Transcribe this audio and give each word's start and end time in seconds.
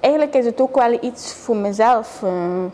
eigenlijk 0.00 0.34
is 0.34 0.44
het 0.44 0.60
ook 0.60 0.74
wel 0.74 0.98
iets 1.00 1.34
voor 1.34 1.56
mezelf. 1.56 2.22
eh, 2.22 2.64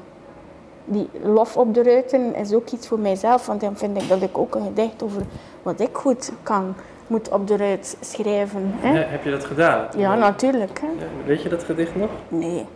die 0.89 1.09
lof 1.23 1.57
op 1.57 1.75
de 1.75 1.83
ruiten 1.83 2.35
is 2.35 2.53
ook 2.53 2.71
iets 2.71 2.89
voor 2.89 2.99
mijzelf, 2.99 3.47
want 3.47 3.61
dan 3.61 3.77
vind 3.77 4.03
ik 4.03 4.09
dat 4.09 4.23
ik 4.23 4.39
ook 4.39 4.55
een 4.55 4.65
gedicht 4.65 5.03
over 5.03 5.23
wat 5.63 5.81
ik 5.81 5.97
goed 5.97 6.33
kan, 6.43 6.75
moet 7.07 7.29
op 7.31 7.47
de 7.47 7.57
ruit 7.57 7.97
schrijven. 8.01 8.73
Hè? 8.77 8.93
Ja, 8.99 9.07
heb 9.07 9.25
je 9.25 9.31
dat 9.31 9.45
gedaan? 9.45 9.87
Ja, 9.97 10.15
natuurlijk. 10.15 10.81
Hè? 10.81 10.87
Ja, 10.87 11.07
Weet 11.27 11.43
je 11.43 11.49
dat 11.49 11.65
gedicht 11.65 11.97
nog? 11.97 12.11
Nee, 12.29 12.67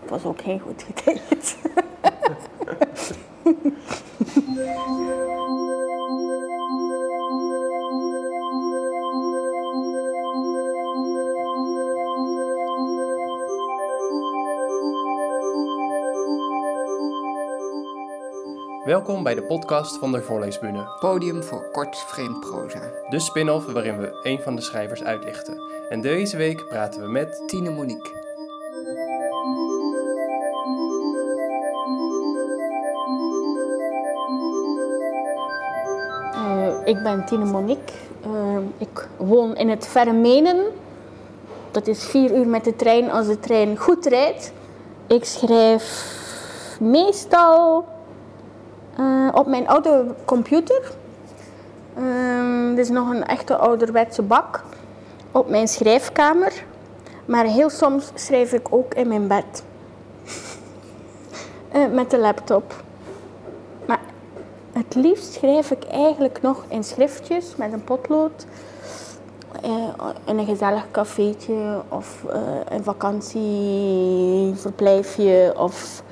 het 0.00 0.10
was 0.10 0.24
ook 0.24 0.40
geen 0.40 0.60
goed 0.60 0.84
gedicht. 0.94 1.56
Welkom 18.98 19.22
bij 19.22 19.34
de 19.34 19.42
podcast 19.42 19.98
van 19.98 20.12
de 20.12 20.22
Voorleesbühne. 20.22 20.96
Podium 21.00 21.42
voor 21.42 21.70
kort 21.72 21.98
vreemdproza. 21.98 22.80
De 23.08 23.18
spin-off 23.18 23.66
waarin 23.66 23.98
we 23.98 24.20
een 24.22 24.40
van 24.42 24.56
de 24.56 24.62
schrijvers 24.62 25.02
uitlichten. 25.02 25.60
En 25.88 26.00
deze 26.00 26.36
week 26.36 26.68
praten 26.68 27.02
we 27.02 27.08
met... 27.08 27.42
Tine 27.46 27.70
Monique. 27.70 28.10
Eh, 36.32 36.76
ik 36.84 37.02
ben 37.02 37.26
Tine 37.26 37.44
Monique. 37.44 37.92
Eh, 38.22 38.58
ik 38.78 39.08
woon 39.16 39.56
in 39.56 39.68
het 39.68 39.86
Verre 39.86 40.12
Menen. 40.12 40.64
Dat 41.70 41.86
is 41.86 42.04
vier 42.04 42.36
uur 42.36 42.46
met 42.46 42.64
de 42.64 42.76
trein 42.76 43.10
als 43.10 43.26
de 43.26 43.40
trein 43.40 43.76
goed 43.76 44.06
rijdt. 44.06 44.52
Ik 45.06 45.24
schrijf 45.24 46.16
meestal 46.80 47.84
eh, 49.28 49.34
op 49.34 49.46
mijn 49.46 49.68
oude 49.68 50.04
computer. 50.24 50.80
Ehm, 51.96 52.68
dit 52.68 52.78
is 52.78 52.88
nog 52.90 53.10
een 53.10 53.26
echte 53.26 53.56
ouderwetse 53.56 54.22
bak. 54.22 54.62
Op 55.32 55.48
mijn 55.48 55.68
schrijfkamer. 55.68 56.64
Maar 57.24 57.44
heel 57.44 57.70
soms 57.70 58.10
schrijf 58.14 58.52
ik 58.52 58.66
ook 58.70 58.94
in 58.94 59.08
mijn 59.08 59.26
bed. 59.26 59.62
Eh, 61.68 61.86
met 61.92 62.10
de 62.10 62.18
laptop. 62.18 62.82
Maar 63.86 64.00
het 64.72 64.94
liefst 64.94 65.32
schrijf 65.32 65.70
ik 65.70 65.84
eigenlijk 65.84 66.42
nog 66.42 66.64
in 66.68 66.84
schriftjes 66.84 67.56
met 67.56 67.72
een 67.72 67.84
potlood. 67.84 68.46
eh, 69.62 69.70
in 70.24 70.38
een 70.38 70.46
gezellig 70.46 70.86
cafeetje 70.90 71.80
of 71.88 72.24
een 72.68 72.84
vakantieverblijfje 72.84 75.54
of 75.56 76.02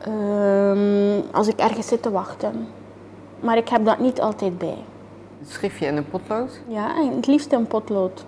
ehm, 0.00 1.20
als 1.32 1.48
ik 1.48 1.58
ergens 1.58 1.86
zit 1.86 2.02
te 2.02 2.10
wachten. 2.10 2.66
Maar 3.40 3.56
ik 3.56 3.68
heb 3.68 3.84
dat 3.84 3.98
niet 3.98 4.20
altijd 4.20 4.58
bij. 4.58 4.78
Schrift 5.46 5.78
je 5.78 5.86
in 5.86 5.96
een 5.96 6.08
potlood? 6.08 6.60
Ja, 6.66 6.96
en 6.96 7.16
het 7.16 7.26
liefst 7.26 7.52
een 7.52 7.66
potlood, 7.66 8.24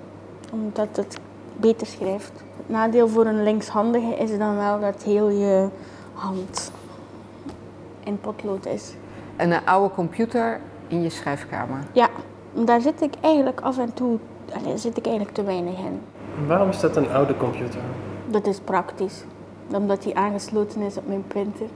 omdat 0.53 0.97
het 0.97 1.19
beter 1.57 1.87
schrijft. 1.87 2.33
Het 2.57 2.69
nadeel 2.69 3.09
voor 3.09 3.27
een 3.27 3.43
linkshandige 3.43 4.15
is 4.15 4.39
dan 4.39 4.57
wel 4.57 4.81
dat 4.81 5.03
heel 5.03 5.29
je 5.29 5.69
hand 6.15 6.73
in 8.05 8.21
potlood 8.21 8.67
is. 8.67 8.95
En 9.37 9.51
een 9.51 9.67
oude 9.67 9.95
computer 9.95 10.61
in 10.89 11.03
je 11.03 11.11
schrijfkamer. 11.11 11.79
Ja, 11.93 12.09
daar 12.53 12.81
zit 12.81 13.01
ik 13.03 13.15
eigenlijk 13.21 13.61
af 13.61 13.79
en 13.79 13.95
toe, 13.95 14.19
allee, 14.53 14.77
zit 14.77 14.97
ik 14.97 15.07
eigenlijk 15.07 15.35
te 15.35 15.43
weinig 15.43 15.79
in. 15.79 16.01
Waarom 16.47 16.69
is 16.69 16.81
dat 16.81 16.97
een 16.97 17.11
oude 17.11 17.37
computer? 17.37 17.81
Dat 18.27 18.47
is 18.47 18.61
praktisch, 18.61 19.25
omdat 19.75 20.03
die 20.03 20.17
aangesloten 20.17 20.81
is 20.81 20.97
op 20.97 21.07
mijn 21.07 21.25
printer. 21.27 21.67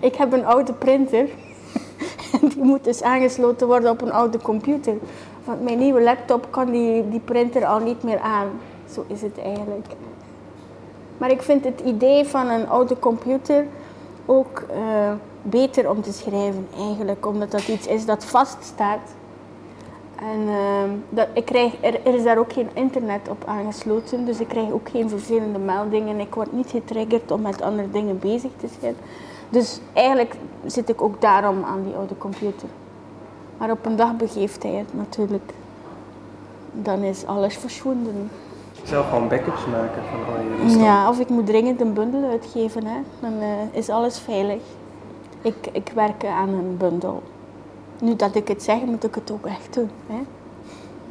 Ik 0.00 0.14
heb 0.14 0.32
een 0.32 0.46
oude 0.46 0.72
printer 0.72 1.28
en 2.40 2.48
die 2.48 2.62
moet 2.62 2.84
dus 2.84 3.02
aangesloten 3.02 3.66
worden 3.66 3.90
op 3.90 4.00
een 4.00 4.12
oude 4.12 4.38
computer. 4.38 4.94
Want 5.44 5.62
mijn 5.62 5.78
nieuwe 5.78 6.02
laptop 6.02 6.46
kan 6.50 6.70
die, 6.70 7.08
die 7.08 7.20
printer 7.20 7.66
al 7.66 7.78
niet 7.78 8.02
meer 8.02 8.18
aan. 8.18 8.48
Zo 8.90 9.04
is 9.06 9.22
het 9.22 9.38
eigenlijk. 9.38 9.86
Maar 11.18 11.30
ik 11.30 11.42
vind 11.42 11.64
het 11.64 11.80
idee 11.80 12.24
van 12.24 12.48
een 12.48 12.68
oude 12.68 12.98
computer 12.98 13.66
ook 14.26 14.64
eh, 14.70 15.12
beter 15.42 15.90
om 15.90 16.02
te 16.02 16.12
schrijven 16.12 16.68
eigenlijk, 16.76 17.26
omdat 17.26 17.50
dat 17.50 17.68
iets 17.68 17.86
is 17.86 18.04
dat 18.04 18.24
vaststaat. 18.24 19.14
En 20.20 20.48
ehm, 20.48 20.90
dat, 21.08 21.28
ik 21.32 21.44
krijg, 21.44 21.72
er, 21.80 22.06
er 22.06 22.14
is 22.14 22.22
daar 22.22 22.38
ook 22.38 22.52
geen 22.52 22.68
internet 22.72 23.28
op 23.28 23.44
aangesloten, 23.46 24.24
dus 24.24 24.40
ik 24.40 24.48
krijg 24.48 24.70
ook 24.70 24.88
geen 24.88 25.08
vervelende 25.08 25.58
meldingen. 25.58 26.20
Ik 26.20 26.34
word 26.34 26.52
niet 26.52 26.70
getriggerd 26.70 27.30
om 27.30 27.40
met 27.40 27.62
andere 27.62 27.90
dingen 27.90 28.18
bezig 28.18 28.50
te 28.56 28.66
zijn. 28.80 28.94
Dus 29.48 29.80
eigenlijk 29.92 30.34
zit 30.66 30.88
ik 30.88 31.02
ook 31.02 31.20
daarom 31.20 31.64
aan 31.64 31.82
die 31.84 31.94
oude 31.94 32.18
computer. 32.18 32.68
Maar 33.58 33.70
op 33.70 33.86
een 33.86 33.96
dag 33.96 34.16
begeeft 34.16 34.62
hij 34.62 34.72
het 34.72 34.94
natuurlijk. 34.94 35.52
Dan 36.72 37.02
is 37.02 37.26
alles 37.26 37.56
verschwunden. 37.56 38.30
Zelf 38.82 39.08
gewoon 39.08 39.28
backups 39.28 39.66
maken 39.66 40.02
van 40.10 40.34
al 40.34 40.42
je 40.42 40.48
bestanden. 40.48 40.86
Ja, 40.86 41.08
of 41.08 41.18
ik 41.20 41.28
moet 41.28 41.46
dringend 41.46 41.80
een 41.80 41.92
bundel 41.92 42.30
uitgeven, 42.30 42.86
hè. 42.86 42.98
dan 43.20 43.40
eh, 43.40 43.48
is 43.78 43.88
alles 43.88 44.18
veilig. 44.18 44.62
Ik, 45.42 45.68
ik 45.72 45.92
werk 45.94 46.24
aan 46.24 46.48
een 46.48 46.76
bundel. 46.76 47.22
Nu 48.00 48.16
dat 48.16 48.34
ik 48.34 48.48
het 48.48 48.62
zeg, 48.62 48.80
moet 48.80 49.04
ik 49.04 49.14
het 49.14 49.30
ook 49.30 49.46
echt 49.46 49.74
doen. 49.74 49.90
Hè. 50.06 50.20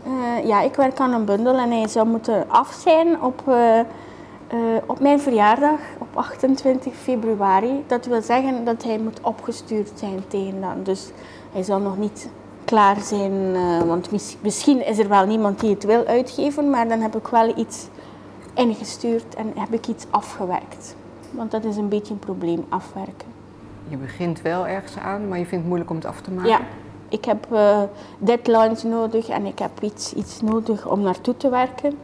Eh, 0.04 0.48
ja, 0.48 0.62
ik 0.62 0.76
werk 0.76 1.00
aan 1.00 1.14
een 1.14 1.26
bundel 1.26 1.58
en 1.58 1.72
hij 1.72 1.88
zou 1.88 2.08
moeten 2.08 2.46
af 2.50 2.74
zijn 2.84 3.22
op, 3.22 3.42
eh, 3.48 3.80
eh, 3.80 3.86
op 4.86 5.00
mijn 5.00 5.20
verjaardag, 5.20 5.80
op 5.98 6.08
28 6.14 6.94
februari. 6.96 7.84
Dat 7.88 8.06
wil 8.06 8.22
zeggen 8.22 8.66
dat 8.66 8.84
hij 8.84 9.00
moet 9.00 9.22
opgestuurd 9.22 9.92
zijn 9.96 10.24
tegen 10.28 10.62
dan. 10.62 10.84
Dus 10.84 11.10
hij 11.52 11.64
zal 11.64 11.80
nog 11.80 11.98
niet 11.98 12.30
klaar 12.66 13.00
zijn, 13.02 13.52
want 13.88 14.12
mis- 14.12 14.38
misschien 14.42 14.86
is 14.86 15.00
er 15.00 15.10
wel 15.10 15.26
niemand 15.26 15.60
die 15.60 15.70
het 15.70 15.84
wil 15.84 16.06
uitgeven, 16.06 16.70
maar 16.70 16.88
dan 16.88 17.00
heb 17.00 17.16
ik 17.16 17.28
wel 17.28 17.58
iets 17.58 17.88
ingestuurd 18.54 19.36
en 19.36 19.52
heb 19.56 19.74
ik 19.74 19.88
iets 19.88 20.06
afgewerkt. 20.10 20.96
Want 21.32 21.52
dat 21.52 21.64
is 21.64 21.78
een 21.78 21.90
beetje 21.90 22.14
een 22.14 22.20
probleem, 22.20 22.66
afwerken. 22.70 23.37
Je 23.90 23.98
begint 23.98 24.42
wel 24.42 24.68
ergens 24.68 24.98
aan, 24.98 25.28
maar 25.28 25.38
je 25.38 25.46
vindt 25.46 25.60
het 25.60 25.66
moeilijk 25.66 25.90
om 25.90 25.96
het 25.96 26.06
af 26.06 26.22
te 26.22 26.32
maken. 26.32 26.50
Ja, 26.50 26.60
ik 27.10 27.26
heb 27.26 27.48
eh, 27.52 27.82
deadlines 28.18 28.84
nodig 28.84 29.28
en 29.30 29.46
ik 29.46 29.60
heb 29.60 29.82
iets, 29.82 30.14
iets 30.14 30.42
nodig 30.42 30.88
om 30.88 31.02
naartoe 31.02 31.38
te 31.38 31.50
werken. 31.50 31.98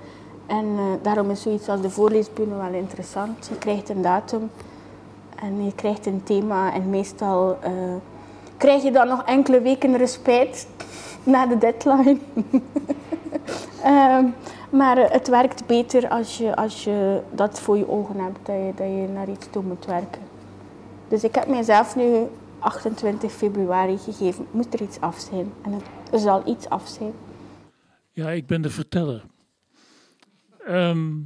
En 0.46 0.66
eh, 0.78 0.84
daarom 1.02 1.30
is 1.30 1.42
zoiets 1.42 1.70
als 1.70 1.82
de 1.82 1.90
voorleesbühne 1.90 2.56
wel 2.56 2.74
interessant. 2.74 3.48
Je 3.48 3.58
krijgt 3.58 3.90
een 3.90 4.02
datum 4.02 4.50
en 5.40 5.66
je 5.66 5.76
krijgt 5.76 6.06
een 6.06 6.24
thema 6.24 6.74
en 6.74 6.90
meestal 6.90 7.58
eh, 7.62 7.72
krijg 8.58 8.84
je 8.84 8.92
dan 8.92 9.08
nog 9.08 9.24
enkele 9.26 9.62
weken 9.62 9.98
respijt 9.98 10.68
na 11.24 11.46
de 11.46 11.58
deadline. 11.58 12.18
Ehm, 13.84 14.26
maar 14.70 14.98
het 15.12 15.28
werkt 15.28 15.66
beter 15.66 16.10
als 16.10 16.38
je, 16.38 16.56
als 16.56 16.84
je 16.84 17.22
dat 17.32 17.60
voor 17.60 17.78
je 17.78 17.90
ogen 17.90 18.20
hebt, 18.20 18.38
dat 18.44 18.56
je, 18.56 18.72
dat 18.76 18.88
je 18.88 19.08
naar 19.14 19.30
iets 19.30 19.48
toe 19.50 19.64
moet 19.64 19.86
werken. 19.86 20.22
Dus 21.08 21.24
ik 21.24 21.36
heb 21.36 21.48
mijzelf 21.48 21.96
nu 21.96 22.28
28 22.60 23.32
februari 23.32 23.98
gegeven, 23.98 24.48
moet 24.52 24.74
er 24.74 24.82
iets 24.82 25.00
af 25.00 25.20
zijn. 25.20 25.54
En 25.64 25.72
het, 25.72 25.84
er 26.12 26.20
zal 26.20 26.48
iets 26.48 26.70
af 26.70 26.88
zijn. 26.88 27.14
Ja, 28.12 28.30
ik 28.30 28.48
ben 28.48 28.62
de 28.62 28.70
verteller. 28.70 29.26
Ehm, 30.66 31.22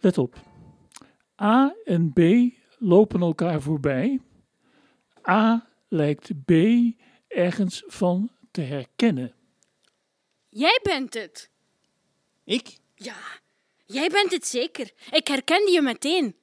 let 0.00 0.18
op. 0.18 0.34
A 1.42 1.74
en 1.84 2.12
B 2.12 2.20
lopen 2.78 3.20
elkaar 3.20 3.60
voorbij. 3.60 4.20
A 5.28 5.68
lijkt 5.88 6.30
B 6.44 6.50
ergens 7.28 7.84
van 7.86 8.30
te 8.50 8.60
herkennen. 8.60 9.34
Jij 10.48 10.80
bent 10.82 11.14
het. 11.14 11.50
Ik? 12.44 12.78
Ja, 12.94 13.16
jij 13.86 14.08
bent 14.08 14.32
het 14.32 14.46
zeker. 14.46 14.92
Ik 15.10 15.28
herkende 15.28 15.70
je 15.70 15.82
meteen. 15.82 16.36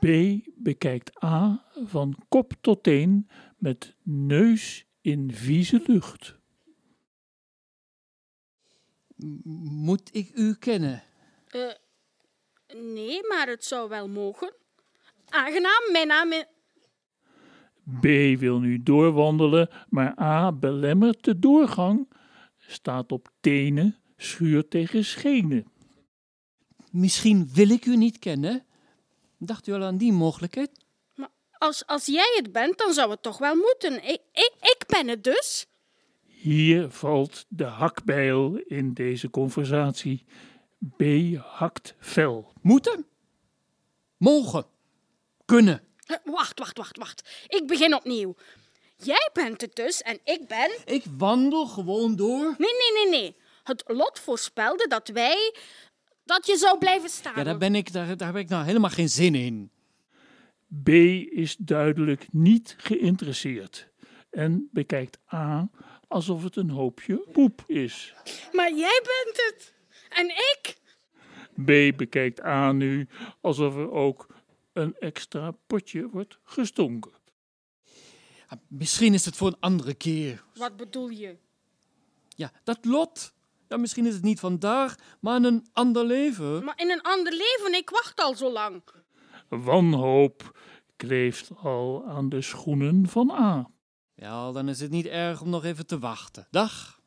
B 0.00 0.06
bekijkt 0.54 1.24
A 1.24 1.64
van 1.84 2.16
kop 2.28 2.52
tot 2.60 2.82
teen 2.82 3.28
met 3.56 3.94
neus 4.02 4.86
in 5.00 5.32
vieze 5.32 5.82
lucht. 5.86 6.36
Moet 9.64 10.14
ik 10.14 10.30
u 10.34 10.54
kennen? 10.54 11.02
Eh, 11.46 11.70
nee, 12.76 13.26
maar 13.28 13.48
het 13.48 13.64
zou 13.64 13.88
wel 13.88 14.08
mogen. 14.08 14.54
Aangenaam, 15.28 15.92
mijn 15.92 16.06
naam 16.06 16.32
is... 16.32 16.44
B 18.00 18.38
wil 18.38 18.60
nu 18.60 18.82
doorwandelen, 18.82 19.68
maar 19.88 20.20
A 20.20 20.52
belemmert 20.52 21.24
de 21.24 21.38
doorgang, 21.38 22.12
staat 22.56 23.12
op 23.12 23.28
tenen, 23.40 23.96
schuurt 24.16 24.70
tegen 24.70 25.04
schenen. 25.04 25.66
Misschien 26.90 27.48
wil 27.52 27.70
ik 27.70 27.84
u 27.86 27.96
niet 27.96 28.18
kennen. 28.18 28.66
Dacht 29.46 29.66
u 29.66 29.72
al 29.72 29.82
aan 29.82 29.96
die 29.96 30.12
mogelijkheid? 30.12 30.70
Maar 31.14 31.28
als, 31.58 31.86
als 31.86 32.06
jij 32.06 32.32
het 32.36 32.52
bent, 32.52 32.78
dan 32.78 32.92
zou 32.92 33.10
het 33.10 33.22
toch 33.22 33.38
wel 33.38 33.54
moeten. 33.54 33.92
Ik, 34.04 34.20
ik, 34.32 34.52
ik 34.60 34.84
ben 34.86 35.08
het 35.08 35.24
dus. 35.24 35.66
Hier 36.26 36.90
valt 36.90 37.44
de 37.48 37.64
hakbijl 37.64 38.56
in 38.66 38.92
deze 38.92 39.30
conversatie. 39.30 40.24
B 40.96 41.02
hakt 41.36 41.94
fel. 41.98 42.52
Moeten? 42.62 43.06
Mogen. 44.16 44.66
Kunnen. 45.44 45.82
Eh, 46.06 46.16
Wacht, 46.24 46.58
wacht, 46.58 46.78
wacht, 46.78 46.98
wacht. 46.98 47.46
Ik 47.48 47.66
begin 47.66 47.94
opnieuw. 47.94 48.34
Jij 48.96 49.30
bent 49.32 49.60
het 49.60 49.74
dus 49.74 50.02
en 50.02 50.18
ik 50.24 50.48
ben. 50.48 50.70
Ik 50.84 51.04
wandel 51.16 51.66
gewoon 51.66 52.16
door. 52.16 52.54
Nee, 52.58 52.70
nee, 52.72 53.04
nee, 53.04 53.20
nee. 53.20 53.36
Het 53.62 53.84
lot 53.86 54.18
voorspelde 54.20 54.88
dat 54.88 55.08
wij. 55.08 55.54
Dat 56.24 56.46
je 56.46 56.56
zou 56.56 56.78
blijven 56.78 57.08
staan. 57.10 57.32
Ja, 57.36 57.42
daar, 57.44 57.58
ben 57.58 57.74
ik, 57.74 57.92
daar, 57.92 58.16
daar 58.16 58.32
heb 58.32 58.36
ik 58.36 58.48
nou 58.48 58.64
helemaal 58.64 58.90
geen 58.90 59.08
zin 59.08 59.34
in. 59.34 59.70
B 60.82 60.88
is 60.88 61.56
duidelijk 61.56 62.26
niet 62.32 62.74
geïnteresseerd 62.78 63.88
en 64.30 64.68
bekijkt 64.72 65.18
A 65.32 65.68
alsof 66.08 66.42
het 66.42 66.56
een 66.56 66.70
hoopje 66.70 67.16
poep 67.32 67.64
is. 67.66 68.14
Maar 68.52 68.74
jij 68.74 69.02
bent 69.02 69.36
het. 69.36 69.74
En 70.08 70.26
ik? 70.26 70.76
B 71.64 71.96
bekijkt 71.96 72.42
A 72.42 72.72
nu 72.72 73.08
alsof 73.40 73.76
er 73.76 73.90
ook 73.90 74.26
een 74.72 74.94
extra 74.98 75.50
potje 75.66 76.08
wordt 76.08 76.38
gestonken. 76.44 77.12
Ah, 78.46 78.58
Misschien 78.68 79.14
is 79.14 79.24
het 79.24 79.36
voor 79.36 79.46
een 79.48 79.60
andere 79.60 79.94
keer. 79.94 80.44
Wat 80.54 80.76
bedoel 80.76 81.08
je? 81.08 81.36
Ja, 82.28 82.52
dat 82.64 82.84
lot. 82.84 83.33
Ja, 83.68 83.76
misschien 83.76 84.06
is 84.06 84.14
het 84.14 84.22
niet 84.22 84.40
vandaag, 84.40 84.96
maar 85.20 85.36
in 85.36 85.44
een 85.44 85.66
ander 85.72 86.04
leven. 86.04 86.64
Maar 86.64 86.78
in 86.80 86.90
een 86.90 87.02
ander 87.02 87.32
leven, 87.32 87.74
ik 87.74 87.90
wacht 87.90 88.20
al 88.20 88.34
zo 88.34 88.52
lang. 88.52 88.82
Wanhoop 89.48 90.58
kleeft 90.96 91.50
al 91.62 92.04
aan 92.06 92.28
de 92.28 92.42
schoenen 92.42 93.08
van 93.08 93.30
A. 93.30 93.70
Ja, 94.14 94.52
dan 94.52 94.68
is 94.68 94.80
het 94.80 94.90
niet 94.90 95.06
erg 95.06 95.40
om 95.40 95.50
nog 95.50 95.64
even 95.64 95.86
te 95.86 95.98
wachten. 95.98 96.46
Dag. 96.50 97.00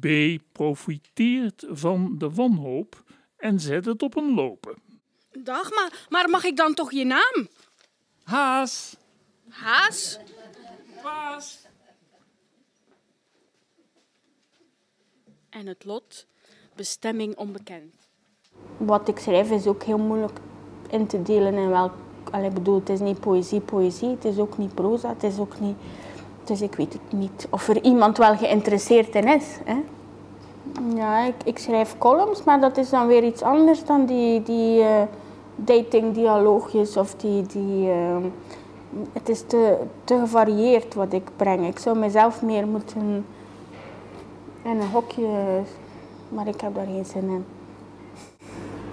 B 0.00 0.06
profiteert 0.52 1.66
van 1.68 2.18
de 2.18 2.30
wanhoop 2.30 3.02
en 3.36 3.60
zet 3.60 3.84
het 3.84 4.02
op 4.02 4.16
een 4.16 4.34
lopen. 4.34 4.82
Dag, 5.30 5.70
maar, 5.70 6.06
maar 6.08 6.30
mag 6.30 6.44
ik 6.44 6.56
dan 6.56 6.74
toch 6.74 6.92
je 6.92 7.04
naam? 7.04 7.48
Haas. 8.22 8.96
Haas? 9.48 10.18
En 15.52 15.66
het 15.66 15.84
lot, 15.84 16.26
bestemming 16.74 17.36
onbekend. 17.36 17.94
Wat 18.76 19.08
ik 19.08 19.18
schrijf 19.18 19.50
is 19.50 19.66
ook 19.66 19.82
heel 19.82 19.98
moeilijk 19.98 20.38
in 20.88 21.06
te 21.06 21.22
delen 21.22 21.54
in 21.54 21.68
welk... 21.68 21.92
Bedoel, 22.54 22.74
het 22.74 22.88
is 22.88 23.00
niet 23.00 23.20
poëzie, 23.20 23.60
poëzie. 23.60 24.08
Het 24.08 24.24
is 24.24 24.38
ook 24.38 24.58
niet 24.58 24.74
proza, 24.74 25.08
het 25.08 25.22
is 25.22 25.38
ook 25.38 25.60
niet... 25.60 25.76
Dus 26.44 26.60
ik 26.60 26.74
weet 26.74 26.92
het 26.92 27.12
niet 27.12 27.46
of 27.50 27.68
er 27.68 27.82
iemand 27.82 28.18
wel 28.18 28.36
geïnteresseerd 28.36 29.14
in 29.14 29.28
is. 29.28 29.58
Hè? 29.64 29.82
Ja, 30.94 31.24
ik, 31.24 31.34
ik 31.44 31.58
schrijf 31.58 31.98
columns, 31.98 32.44
maar 32.44 32.60
dat 32.60 32.76
is 32.76 32.90
dan 32.90 33.06
weer 33.06 33.24
iets 33.24 33.42
anders 33.42 33.84
dan 33.84 34.06
die, 34.06 34.42
die 34.42 34.82
eh, 34.82 35.02
datingdialoogjes 35.56 36.96
of 36.96 37.14
die... 37.14 37.42
die 37.42 37.90
eh, 37.90 38.16
het 39.12 39.28
is 39.28 39.42
te, 39.46 39.78
te 40.04 40.18
gevarieerd 40.18 40.94
wat 40.94 41.12
ik 41.12 41.30
breng. 41.36 41.66
Ik 41.66 41.78
zou 41.78 41.98
mezelf 41.98 42.42
meer 42.42 42.66
moeten 42.66 43.24
in 44.62 44.80
een 44.80 44.90
hokje... 44.92 45.28
Maar 46.28 46.46
ik 46.46 46.60
heb 46.60 46.74
daar 46.74 46.84
geen 46.84 47.04
zin 47.04 47.28
in. 47.28 47.44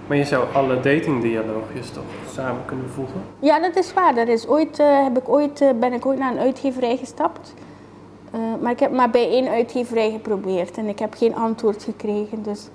Maar 0.06 0.16
je 0.16 0.24
zou 0.24 0.54
alle 0.54 0.80
datingdialoogjes 0.80 1.90
toch 1.90 2.04
samen 2.32 2.64
kunnen 2.64 2.90
voegen? 2.90 3.22
Ja, 3.38 3.60
dat 3.60 3.76
is 3.76 3.92
waar. 3.92 4.14
Dat 4.14 4.28
is 4.28 4.46
ooit, 4.46 4.78
eh, 4.78 5.02
heb 5.02 5.18
ik 5.18 5.28
ooit, 5.28 5.60
eh, 5.60 5.68
ben 5.80 5.92
ik 5.92 6.06
ooit 6.06 6.18
naar 6.18 6.32
een 6.32 6.38
uitgeverij 6.38 6.96
gestapt. 6.96 7.54
Eh, 8.30 8.40
maar 8.60 8.72
ik 8.72 8.80
heb 8.80 8.92
maar 8.92 9.10
bij 9.10 9.28
één 9.28 9.48
uitgeverij 9.48 10.10
geprobeerd 10.10 10.76
en 10.76 10.86
ik 10.86 10.98
heb 10.98 11.14
geen 11.14 11.34
antwoord 11.34 11.82
gekregen. 11.82 12.42
Dus 12.42 12.68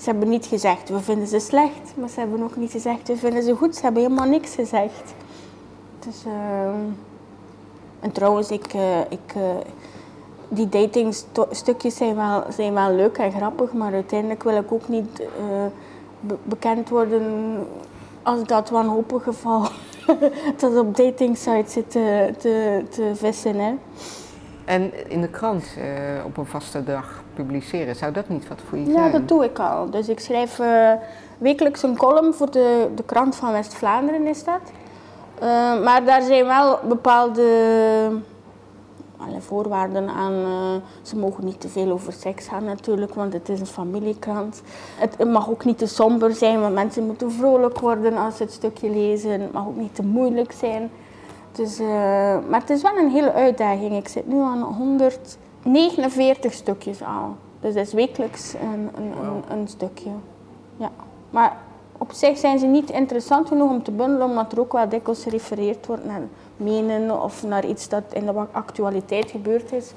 ze 0.00 0.10
hebben 0.10 0.28
niet 0.28 0.46
gezegd, 0.46 0.88
we 0.88 1.00
vinden 1.00 1.26
ze 1.26 1.38
slecht. 1.38 1.94
Maar 1.96 2.08
ze 2.08 2.20
hebben 2.20 2.42
ook 2.42 2.56
niet 2.56 2.70
gezegd, 2.70 3.08
we 3.08 3.16
vinden 3.16 3.42
ze 3.42 3.54
goed. 3.54 3.76
Ze 3.76 3.82
hebben 3.82 4.02
helemaal 4.02 4.28
niks 4.28 4.54
gezegd. 4.54 5.14
Dus, 5.98 6.24
eh, 6.24 6.68
en 8.00 8.12
trouwens, 8.12 8.50
ik, 8.50 8.72
eh, 8.74 9.00
ik, 9.00 9.34
eh, 9.34 9.56
die 10.52 10.68
datingstukjes 10.68 11.96
zijn 11.96 12.16
wel, 12.16 12.44
zijn 12.48 12.74
wel 12.74 12.90
leuk 12.94 13.18
en 13.18 13.32
grappig. 13.32 13.72
Maar 13.72 13.92
uiteindelijk 13.92 14.42
wil 14.42 14.56
ik 14.56 14.72
ook 14.72 14.88
niet 14.88 15.20
eh, 15.20 15.26
be- 16.20 16.36
bekend 16.42 16.88
worden 16.88 17.22
als 18.22 18.42
dat 18.44 18.70
wanhopig 18.70 19.22
geval 19.22 19.62
dat 20.60 20.76
op 20.78 20.96
datingsites 20.96 21.72
zit 21.72 21.90
te, 21.90 22.34
te, 22.38 22.82
te 22.90 23.10
vissen. 23.14 23.58
Hè. 23.58 23.74
En 24.64 25.10
in 25.10 25.20
de 25.20 25.28
krant 25.28 25.64
eh, 25.78 26.24
op 26.24 26.36
een 26.36 26.46
vaste 26.46 26.84
dag 26.84 27.22
publiceren, 27.34 27.96
zou 27.96 28.12
dat 28.12 28.28
niet 28.28 28.48
wat 28.48 28.58
voor 28.68 28.78
je 28.78 28.86
Ja, 28.86 28.92
zijn? 28.92 29.12
dat 29.12 29.28
doe 29.28 29.44
ik 29.44 29.58
al. 29.58 29.90
Dus 29.90 30.08
ik 30.08 30.20
schrijf 30.20 30.58
eh, 30.58 30.92
wekelijks 31.38 31.82
een 31.82 31.96
column 31.96 32.34
voor 32.34 32.50
de, 32.50 32.88
de 32.94 33.02
krant 33.02 33.36
van 33.36 33.52
West-Vlaanderen 33.52 34.26
is 34.26 34.44
dat. 34.44 34.60
Maar 35.82 36.04
daar 36.04 36.22
zijn 36.22 36.46
wel 36.46 36.78
bepaalde 36.88 37.44
alle 39.26 39.40
voorwaarden 39.40 40.08
aan. 40.08 40.32
eh, 40.32 40.74
ze 41.02 41.16
mogen 41.16 41.44
niet 41.44 41.60
te 41.60 41.68
veel 41.68 41.90
over 41.90 42.12
seks 42.12 42.48
gaan 42.48 42.64
natuurlijk, 42.64 43.14
want 43.14 43.32
het 43.32 43.48
is 43.48 43.60
een 43.60 43.66
familiekrant. 43.66 44.62
Het, 44.96 45.24
mag 45.24 45.50
ook 45.50 45.64
niet 45.64 45.78
te 45.78 45.86
somber 45.86 46.34
zijn, 46.34 46.60
want 46.60 46.74
mensen 46.74 47.06
moeten 47.06 47.32
vrolijk 47.32 47.78
worden 47.80 48.16
als 48.16 48.36
ze 48.36 48.42
het 48.42 48.52
stukje 48.52 48.90
lezen. 48.90 49.40
Het 49.40 49.52
mag 49.52 49.66
ook 49.66 49.76
niet 49.76 49.94
te 49.94 50.02
moeilijk 50.02 50.52
zijn. 50.52 50.90
Dus, 51.52 51.78
eh, 51.78 51.86
maar 52.48 52.60
het 52.60 52.70
is 52.70 52.82
wel 52.82 52.96
een 52.96 53.10
hele 53.10 53.32
uitdaging. 53.32 53.96
Ik 53.96 54.08
zit 54.08 54.26
nu 54.26 54.40
aan 54.40 54.62
149 54.62 56.52
stukjes 56.52 57.02
al. 57.02 57.36
Dus 57.60 57.74
dat 57.74 57.86
is 57.86 57.92
wekelijks 57.92 58.54
een, 58.54 58.90
een, 58.96 59.12
een, 59.24 59.58
een 59.58 59.68
stukje. 59.68 60.10
Ja. 60.76 60.90
Maar 61.30 61.56
op 62.02 62.12
zich 62.12 62.38
zijn 62.38 62.58
ze 62.58 62.66
niet 62.66 62.90
interessant 62.90 63.48
genoeg 63.48 63.70
om 63.70 63.82
te 63.82 63.90
bundelen, 63.90 64.26
omdat 64.28 64.52
er 64.52 64.60
ook 64.60 64.72
wel 64.72 64.88
dikwijls 64.88 65.22
gerefereerd 65.22 65.86
wordt 65.86 66.04
naar 66.04 66.22
menen 66.56 67.22
of 67.22 67.42
naar 67.42 67.66
iets 67.66 67.88
dat 67.88 68.02
in 68.12 68.26
de 68.26 68.32
actualiteit 68.52 69.30
gebeurd 69.30 69.72
is. 69.72 69.92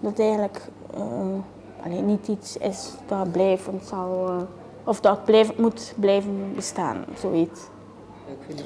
Dat 0.00 0.18
eigenlijk 0.18 0.60
eh, 0.94 2.00
niet 2.04 2.28
iets 2.28 2.56
is 2.56 2.92
dat 3.06 3.32
blijvend 3.32 3.84
zal, 3.84 4.26
eh, 4.26 4.34
of 4.84 5.00
dat 5.00 5.24
blijvend 5.24 5.58
moet 5.58 5.94
blijven 5.96 6.52
bestaan, 6.54 7.04
zoiets. 7.20 7.60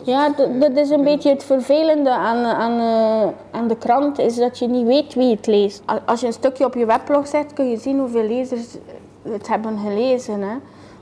Ja, 0.05 0.29
dat 0.61 0.77
is 0.77 0.91
een 0.91 1.05
beetje 1.05 1.31
het 1.31 1.45
vervelende 1.45 2.11
aan, 2.11 2.45
aan, 2.45 2.79
eh, 2.81 3.59
aan 3.59 3.69
de 3.69 3.77
krant, 3.77 4.19
is 4.19 4.37
dat 4.37 4.59
je 4.59 4.67
niet 4.69 4.87
weet 4.87 5.15
wie 5.15 5.31
het 5.35 5.47
leest. 5.47 5.83
Al- 5.85 5.99
Als 6.07 6.21
je 6.21 6.27
een 6.27 6.33
stukje 6.33 6.65
op 6.65 6.75
je 6.75 6.87
weblog 6.87 7.27
zet, 7.27 7.53
kun 7.53 7.71
je 7.71 7.77
zien 7.77 7.99
hoeveel 7.99 8.23
lezers 8.25 8.77
het 9.23 9.49
hebben 9.49 9.79
gelezen. 9.79 10.41
Hè. 10.41 10.57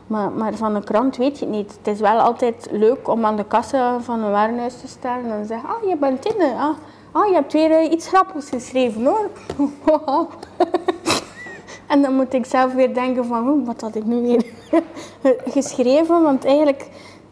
Maar, 0.09 0.31
maar 0.31 0.55
van 0.55 0.75
een 0.75 0.85
krant 0.85 1.17
weet 1.17 1.39
je 1.39 1.45
het 1.45 1.55
niet. 1.55 1.79
Het 1.79 1.95
is 1.95 2.01
wel 2.01 2.19
altijd 2.19 2.69
leuk 2.71 3.09
om 3.09 3.25
aan 3.25 3.37
de 3.37 3.45
kassa 3.45 4.01
van 4.01 4.23
een 4.23 4.31
warenhuis 4.31 4.81
te 4.81 4.89
staan 4.89 5.23
en 5.23 5.29
dan 5.29 5.45
zeggen, 5.45 5.69
ah, 5.69 5.89
je 5.89 5.97
bent 5.97 6.23
Tinne. 6.23 6.55
Ah, 6.55 6.77
ah, 7.13 7.29
je 7.29 7.35
hebt 7.35 7.53
weer 7.53 7.71
eh, 7.71 7.91
iets 7.93 8.09
grappigs 8.09 8.49
geschreven 8.49 9.05
hoor. 9.05 9.31
En 11.89 12.03
dan 12.03 12.15
moet 12.15 12.33
ik 12.33 12.47
zelf 12.47 12.75
weer 12.75 12.95
denken 12.95 13.25
van, 13.25 13.49
"Oeh, 13.49 13.67
wat 13.67 13.81
had 13.81 13.95
ik 13.95 14.05
nu 14.05 14.21
weer 14.21 14.45
geschreven? 15.57 16.23
Want 16.23 16.45
eigenlijk, 16.45 16.89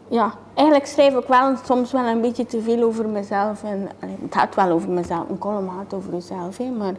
ja, 0.07 0.33
eigenlijk 0.53 0.87
schrijf 0.87 1.15
ik 1.15 1.27
wel 1.27 1.55
soms 1.65 1.91
wel 1.91 2.05
een 2.05 2.21
beetje 2.21 2.45
te 2.45 2.61
veel 2.61 2.83
over 2.83 3.09
mezelf. 3.09 3.63
En, 3.63 3.89
het 3.99 4.35
gaat 4.35 4.55
wel 4.55 4.71
over 4.71 4.89
mezelf, 4.89 5.29
een 5.29 5.37
column 5.37 5.69
gaat 5.77 5.93
over 5.93 6.13
jezelf. 6.13 6.59
Maar 6.77 6.93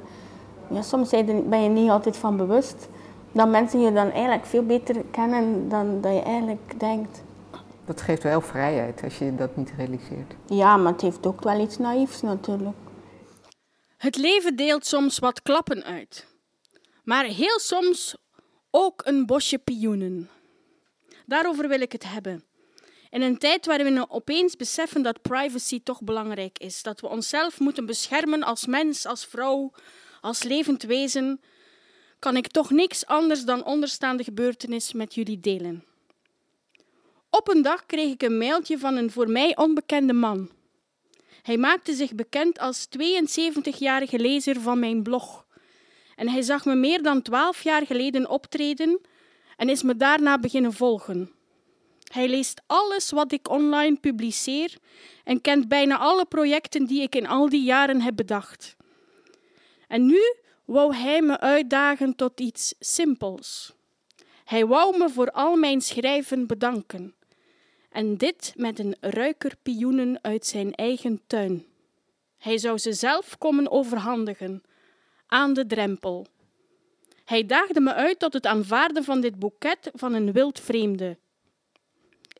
ja, 0.68 0.82
soms 0.82 1.10
ben 1.44 1.62
je 1.62 1.68
niet 1.68 1.90
altijd 1.90 2.16
van 2.16 2.36
bewust 2.36 2.88
dat 3.32 3.48
mensen 3.48 3.80
je 3.80 3.92
dan 3.92 4.10
eigenlijk 4.10 4.46
veel 4.46 4.66
beter 4.66 5.04
kennen 5.10 5.68
dan 5.68 6.00
dat 6.00 6.12
je 6.12 6.22
eigenlijk 6.22 6.80
denkt. 6.80 7.22
Dat 7.84 8.00
geeft 8.00 8.22
wel 8.22 8.40
vrijheid 8.40 9.02
als 9.04 9.18
je 9.18 9.34
dat 9.34 9.56
niet 9.56 9.72
realiseert. 9.76 10.34
Ja, 10.46 10.76
maar 10.76 10.92
het 10.92 11.00
heeft 11.00 11.26
ook 11.26 11.42
wel 11.42 11.60
iets 11.60 11.78
naïefs 11.78 12.22
natuurlijk. 12.22 12.76
Het 13.96 14.16
leven 14.16 14.56
deelt 14.56 14.86
soms 14.86 15.18
wat 15.18 15.42
klappen 15.42 15.84
uit. 15.84 16.26
Maar 17.04 17.24
heel 17.24 17.58
soms 17.58 18.16
ook 18.70 19.02
een 19.04 19.26
bosje 19.26 19.58
pioenen. 19.58 20.30
Daarover 21.26 21.68
wil 21.68 21.80
ik 21.80 21.92
het 21.92 22.04
hebben. 22.12 22.44
In 23.10 23.22
een 23.22 23.38
tijd 23.38 23.66
waarin 23.66 23.94
we 23.94 24.10
opeens 24.10 24.56
beseffen 24.56 25.02
dat 25.02 25.22
privacy 25.22 25.82
toch 25.82 26.02
belangrijk 26.02 26.58
is. 26.58 26.82
Dat 26.82 27.00
we 27.00 27.08
onszelf 27.08 27.60
moeten 27.60 27.86
beschermen 27.86 28.42
als 28.42 28.66
mens, 28.66 29.06
als 29.06 29.24
vrouw, 29.26 29.72
als 30.20 30.42
levend 30.42 30.82
wezen, 30.82 31.40
kan 32.18 32.36
ik 32.36 32.46
toch 32.46 32.70
niks 32.70 33.06
anders 33.06 33.44
dan 33.44 33.64
onderstaande 33.64 34.24
gebeurtenis 34.24 34.92
met 34.92 35.14
jullie 35.14 35.40
delen. 35.40 35.84
Op 37.30 37.48
een 37.48 37.62
dag 37.62 37.86
kreeg 37.86 38.12
ik 38.12 38.22
een 38.22 38.38
mailtje 38.38 38.78
van 38.78 38.96
een 38.96 39.10
voor 39.10 39.30
mij 39.30 39.56
onbekende 39.56 40.12
man. 40.12 40.50
Hij 41.42 41.56
maakte 41.56 41.94
zich 41.94 42.14
bekend 42.14 42.58
als 42.58 42.86
72-jarige 42.98 44.18
lezer 44.18 44.60
van 44.60 44.78
mijn 44.78 45.02
blog. 45.02 45.46
En 46.16 46.28
hij 46.28 46.42
zag 46.42 46.64
me 46.64 46.74
meer 46.74 47.02
dan 47.02 47.22
12 47.22 47.62
jaar 47.62 47.86
geleden 47.86 48.28
optreden 48.28 49.00
en 49.56 49.68
is 49.68 49.82
me 49.82 49.96
daarna 49.96 50.38
beginnen 50.38 50.72
volgen. 50.72 51.32
Hij 52.12 52.28
leest 52.28 52.62
alles 52.66 53.10
wat 53.10 53.32
ik 53.32 53.50
online 53.50 53.96
publiceer 53.96 54.74
en 55.24 55.40
kent 55.40 55.68
bijna 55.68 55.98
alle 55.98 56.24
projecten 56.24 56.86
die 56.86 57.02
ik 57.02 57.14
in 57.14 57.26
al 57.26 57.48
die 57.48 57.62
jaren 57.62 58.00
heb 58.00 58.16
bedacht. 58.16 58.76
En 59.88 60.06
nu 60.06 60.20
wou 60.68 60.94
hij 60.94 61.22
me 61.22 61.40
uitdagen 61.40 62.16
tot 62.16 62.40
iets 62.40 62.74
simpels. 62.78 63.74
Hij 64.44 64.66
wou 64.66 64.98
me 64.98 65.10
voor 65.10 65.30
al 65.30 65.56
mijn 65.56 65.80
schrijven 65.80 66.46
bedanken. 66.46 67.14
En 67.90 68.16
dit 68.16 68.52
met 68.56 68.78
een 68.78 68.96
ruiker 69.00 69.56
pioenen 69.62 70.18
uit 70.22 70.46
zijn 70.46 70.74
eigen 70.74 71.20
tuin. 71.26 71.66
Hij 72.38 72.58
zou 72.58 72.78
ze 72.78 72.92
zelf 72.92 73.38
komen 73.38 73.70
overhandigen, 73.70 74.62
aan 75.26 75.52
de 75.52 75.66
drempel. 75.66 76.26
Hij 77.24 77.46
daagde 77.46 77.80
me 77.80 77.94
uit 77.94 78.18
tot 78.18 78.32
het 78.32 78.46
aanvaarden 78.46 79.04
van 79.04 79.20
dit 79.20 79.38
boeket 79.38 79.90
van 79.94 80.12
een 80.12 80.32
wild 80.32 80.60
vreemde. 80.60 81.18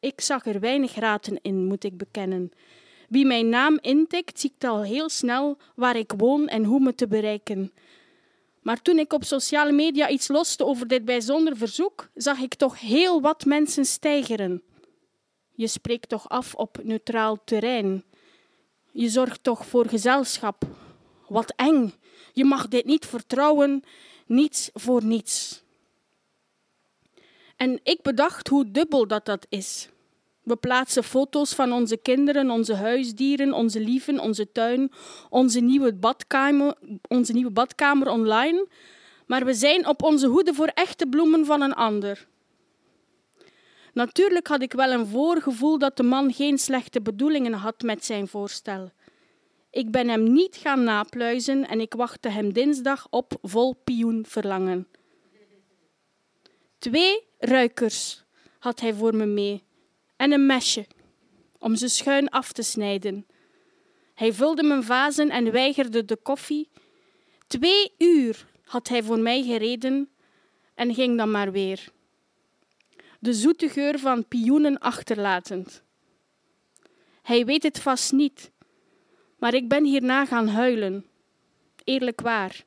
Ik 0.01 0.21
zag 0.21 0.47
er 0.47 0.61
weinig 0.61 0.95
raten 0.95 1.39
in, 1.43 1.65
moet 1.65 1.85
ik 1.85 1.97
bekennen. 1.97 2.53
Wie 3.09 3.27
mijn 3.27 3.49
naam 3.49 3.79
intikt, 3.81 4.41
ziet 4.41 4.67
al 4.67 4.83
heel 4.83 5.09
snel 5.09 5.59
waar 5.75 5.97
ik 5.97 6.13
woon 6.17 6.49
en 6.49 6.65
hoe 6.65 6.81
me 6.81 6.95
te 6.95 7.09
bereiken. 7.09 7.73
Maar 8.63 8.83
toen 8.83 8.99
ik 8.99 9.13
op 9.13 9.25
sociale 9.25 9.73
media 9.73 10.09
iets 10.09 10.29
loste 10.29 10.65
over 10.65 10.89
dit 10.89 11.05
bijzonder 11.05 11.57
verzoek, 11.57 12.09
zag 12.15 12.39
ik 12.39 12.55
toch 12.55 12.81
heel 12.81 13.21
wat 13.21 13.45
mensen 13.45 13.85
stijgeren. 13.85 14.63
Je 15.55 15.67
spreekt 15.67 16.09
toch 16.09 16.29
af 16.29 16.55
op 16.55 16.79
neutraal 16.83 17.45
terrein. 17.45 18.05
Je 18.91 19.09
zorgt 19.09 19.43
toch 19.43 19.67
voor 19.67 19.87
gezelschap. 19.87 20.65
Wat 21.29 21.53
eng. 21.57 21.93
Je 22.33 22.45
mag 22.45 22.69
dit 22.69 22.85
niet 22.85 23.07
vertrouwen, 23.07 23.85
niets 24.27 24.71
voor 24.75 25.05
niets. 25.05 25.63
En 27.57 27.81
ik 27.83 28.03
bedacht 28.03 28.49
hoe 28.49 28.71
dubbel 28.71 29.07
dat 29.07 29.25
dat 29.25 29.47
is. 29.49 29.89
We 30.49 30.57
plaatsen 30.57 31.05
foto's 31.05 31.55
van 31.55 31.73
onze 31.73 31.97
kinderen, 31.97 32.51
onze 32.51 32.75
huisdieren, 32.75 33.53
onze 33.53 33.81
lieven, 33.81 34.21
onze 34.21 34.53
tuin, 34.53 34.93
onze 35.31 35.61
nieuwe 35.61 35.95
badkamer, 35.95 36.75
onze 37.09 37.33
nieuwe 37.33 37.51
badkamer 37.51 38.09
online, 38.09 38.67
maar 39.27 39.45
we 39.45 39.55
zijn 39.55 39.87
op 39.87 40.03
onze 40.03 40.27
hoede 40.27 40.55
voor 40.55 40.67
echte 40.67 41.07
bloemen 41.07 41.45
van 41.47 41.61
een 41.61 41.75
ander. 41.75 42.27
Natuurlijk 43.93 44.47
had 44.47 44.63
ik 44.63 44.73
wel 44.73 44.91
een 44.91 45.07
voorgevoel 45.07 45.79
dat 45.79 45.97
de 45.97 46.03
man 46.03 46.33
geen 46.33 46.59
slechte 46.59 47.01
bedoelingen 47.01 47.53
had 47.53 47.83
met 47.83 48.05
zijn 48.05 48.29
voorstel. 48.29 48.91
Ik 49.71 49.91
ben 49.91 50.09
hem 50.09 50.33
niet 50.33 50.57
gaan 50.57 50.85
napluizen 50.85 51.69
en 51.69 51.81
ik 51.81 51.95
wachtte 51.95 52.29
hem 52.29 52.53
dinsdag 52.53 53.07
op 53.11 53.39
vol 53.43 53.75
pioen 53.85 54.25
verlangen. 54.29 54.87
Twee 56.79 57.23
ruikers 57.39 58.25
had 58.59 58.81
hij 58.81 58.95
voor 58.95 59.17
me 59.17 59.27
mee 59.27 59.67
en 60.19 60.33
een 60.33 60.47
mesje 60.47 60.87
om 61.59 61.77
ze 61.77 61.89
schuin 61.89 62.29
af 62.29 62.53
te 62.53 62.63
snijden. 62.63 63.27
Hij 64.15 64.33
vulde 64.33 64.63
mijn 64.63 64.83
vazen 64.83 65.31
en 65.31 65.53
weigerde 65.53 66.05
de 66.05 66.17
koffie. 66.17 66.69
Twee 67.47 67.93
uur 67.99 68.47
had 68.65 68.89
hij 68.89 69.03
voor 69.03 69.19
mij 69.19 69.43
gereden 69.43 70.09
en 70.75 70.95
ging 70.95 71.17
dan 71.17 71.31
maar 71.31 71.53
weer. 71.53 71.93
De 73.21 73.33
zoete 73.33 73.69
geur 73.69 73.99
van 73.99 74.29
pioenen 74.29 74.79
achterlatend. 74.79 75.83
Hij 77.23 77.45
weet 77.45 77.63
het 77.63 77.81
vast 77.81 78.13
niet, 78.13 78.51
maar 79.39 79.55
ik 79.55 79.69
ben 79.69 79.85
hierna 79.85 80.27
gaan 80.27 80.49
huilen. 80.49 81.07
Eerlijk 81.85 82.21
waar. 82.21 82.65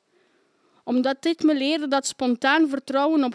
Omdat 0.84 1.22
dit 1.22 1.42
me 1.42 1.54
leerde 1.54 1.88
dat 1.88 2.06
spontaan 2.06 2.68
vertrouwen 2.68 3.24
op 3.24 3.34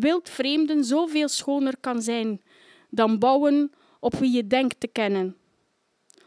wild 0.00 0.30
vreemden 0.30 0.84
zoveel 0.84 1.28
schoner 1.28 1.76
kan 1.80 2.02
zijn 2.02 2.42
dan 2.88 3.18
bouwen 3.18 3.72
op 4.00 4.14
wie 4.14 4.32
je 4.32 4.46
denkt 4.46 4.80
te 4.80 4.86
kennen. 4.86 5.36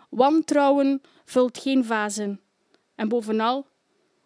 Wantrouwen 0.09 1.01
vult 1.25 1.57
geen 1.57 1.85
vazen. 1.85 2.39
En 2.95 3.07
bovenal, 3.07 3.65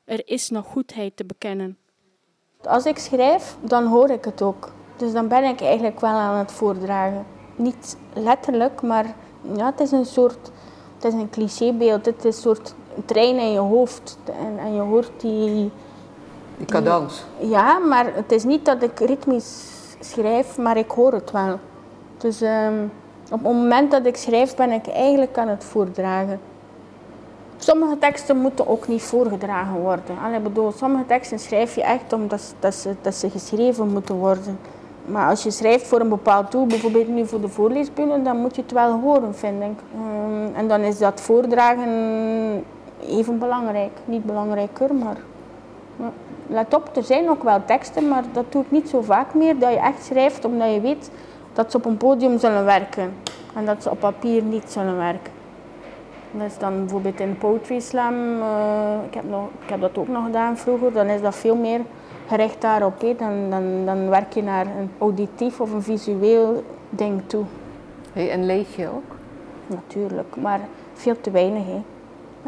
er 0.04 0.28
is 0.28 0.50
nog 0.50 0.66
goedheid 0.66 1.18
te 1.18 1.26
bekennen. 1.26 1.78
Als 2.62 2.86
ik 2.86 2.98
schrijf, 2.98 3.58
dan 3.62 3.86
hoor 3.86 4.10
ik 4.10 4.26
het 4.26 4.42
ook. 4.42 4.72
Dus 4.96 5.12
dan 5.12 5.28
ben 5.28 5.44
ik 5.44 5.62
eigenlijk 5.62 6.00
wel 6.00 6.12
aan 6.12 6.38
het 6.38 6.52
voordragen. 6.52 7.26
Niet 7.56 7.98
letterlijk, 8.14 8.82
maar 8.82 9.16
ja, 9.56 9.66
het 9.66 9.80
is 9.80 9.92
een 9.92 10.06
soort, 10.06 10.52
het 10.96 11.04
is 11.04 11.14
een 11.14 11.30
clichébeeld. 11.30 12.06
Het 12.06 12.26
is 12.26 12.36
een 12.36 12.42
soort 12.42 12.76
trein 13.06 13.38
in 13.38 13.52
je 13.52 13.60
hoofd. 13.60 14.18
En, 14.26 14.58
en 14.58 14.74
je 14.74 14.82
hoort 14.82 15.12
die... 15.22 15.72
Die 16.58 16.68
cadans. 16.68 17.24
Ja, 17.40 17.80
maar 17.80 18.16
het 18.16 18.32
is 18.32 18.44
niet 18.44 18.66
dat 18.66 18.84
ik 18.84 19.00
ritmisch 19.00 19.74
schrijf, 20.00 20.58
maar 20.58 20.78
ik 20.78 20.92
hoor 20.92 21.14
het 21.14 21.32
wel. 21.32 21.60
Dus 22.18 22.42
um, 22.42 22.92
op 23.32 23.44
het 23.44 23.54
moment 23.54 23.92
dat 23.92 24.06
ik 24.06 24.18
schrijf, 24.18 24.56
ben 24.56 24.72
ik 24.72 24.88
eigenlijk 24.88 25.38
aan 25.38 25.48
het 25.48 25.64
voordragen. 25.64 26.40
Sommige 27.58 27.98
teksten 27.98 28.38
moeten 28.38 28.68
ook 28.68 28.88
niet 28.88 29.02
voorgedragen 29.02 29.80
worden. 29.80 30.18
Allee, 30.26 30.40
bedoel, 30.40 30.72
sommige 30.72 31.06
teksten 31.06 31.40
schrijf 31.40 31.76
je 31.76 31.84
echt 31.84 32.14
omdat 32.14 32.56
dat 32.60 32.74
ze, 32.74 32.96
dat 33.02 33.26
geschreven 33.32 33.92
moeten 33.92 34.16
worden. 34.16 34.60
Maar 35.06 35.30
als 35.30 35.44
je 35.44 35.52
schrijft 35.52 35.88
voor 35.88 36.00
een 36.00 36.10
bepaald 36.10 36.52
doel, 36.52 36.66
bijvoorbeeld 36.66 37.08
nu 37.08 37.26
voor 37.26 37.42
de 37.42 37.48
voorleesbühne, 37.48 38.22
dan 38.22 38.38
moet 38.38 38.56
je 38.56 38.62
het 38.62 38.72
wel 38.72 39.00
horen, 39.00 39.36
vind 39.36 39.64
ik. 39.64 39.80
Um, 39.96 40.56
en 40.56 40.68
dan 40.68 40.82
is 40.82 40.98
dat 40.98 41.22
voordragen 41.22 42.64
even 43.08 43.40
belangrijk. 43.40 43.92
Niet 44.06 44.26
belangrijker, 44.26 44.96
maar... 44.96 45.18
Let 46.48 46.74
op, 46.74 46.90
er 46.96 47.04
zijn 47.04 47.30
ook 47.30 47.44
wel 47.44 47.66
teksten, 47.66 48.08
maar 48.08 48.24
dat 48.32 48.52
doe 48.52 48.62
ik 48.62 48.72
niet 48.72 48.90
zo 48.90 49.02
vaak 49.02 49.34
meer. 49.34 49.60
Dat 49.60 49.72
je 49.72 49.80
echt 49.80 50.04
schrijft 50.04 50.46
omdat 50.46 50.74
je 50.74 50.82
weet 50.82 51.10
dat 51.56 51.72
ze 51.72 51.78
op 51.78 51.86
een 51.86 51.98
podium 51.98 52.40
zullen 52.40 52.66
werken. 52.66 53.14
En 53.56 53.66
dat 53.66 53.84
ze 53.84 53.90
op 53.90 54.00
papier 54.00 54.44
niet 54.44 54.72
zullen 54.72 54.98
werken. 54.98 55.34
Dat 56.32 56.48
is 56.48 56.58
dan 56.58 56.80
bijvoorbeeld 56.80 57.20
in 57.20 57.38
Poetry 57.38 57.80
Slam, 57.80 58.14
uh, 58.14 58.46
ik, 59.08 59.14
heb 59.14 59.24
nog, 59.30 59.48
ik 59.64 59.70
heb 59.70 59.82
dat 59.82 59.98
ook 59.98 60.08
nog 60.08 60.26
gedaan 60.26 60.58
vroeger, 60.58 60.94
dan 60.94 61.08
is 61.08 61.22
dat 61.22 61.36
veel 61.36 61.56
meer 61.56 61.82
gericht 62.28 62.62
daarop. 62.62 63.02
He. 63.02 63.16
Dan, 63.18 63.50
dan, 63.50 63.86
dan 63.86 64.10
werk 64.10 64.34
je 64.34 64.44
naar 64.44 64.66
een 64.66 64.92
auditief 64.98 65.60
of 65.60 65.72
een 65.72 65.82
visueel 65.82 66.64
ding 66.90 67.22
toe. 67.28 67.44
Hey, 68.14 68.32
en 68.32 68.46
lees 68.46 68.76
je 68.76 68.88
ook? 68.88 69.16
Natuurlijk, 69.68 70.36
maar 70.36 70.60
veel 70.94 71.22
te 71.22 71.32
weinig. 71.32 71.64
He. 71.66 71.84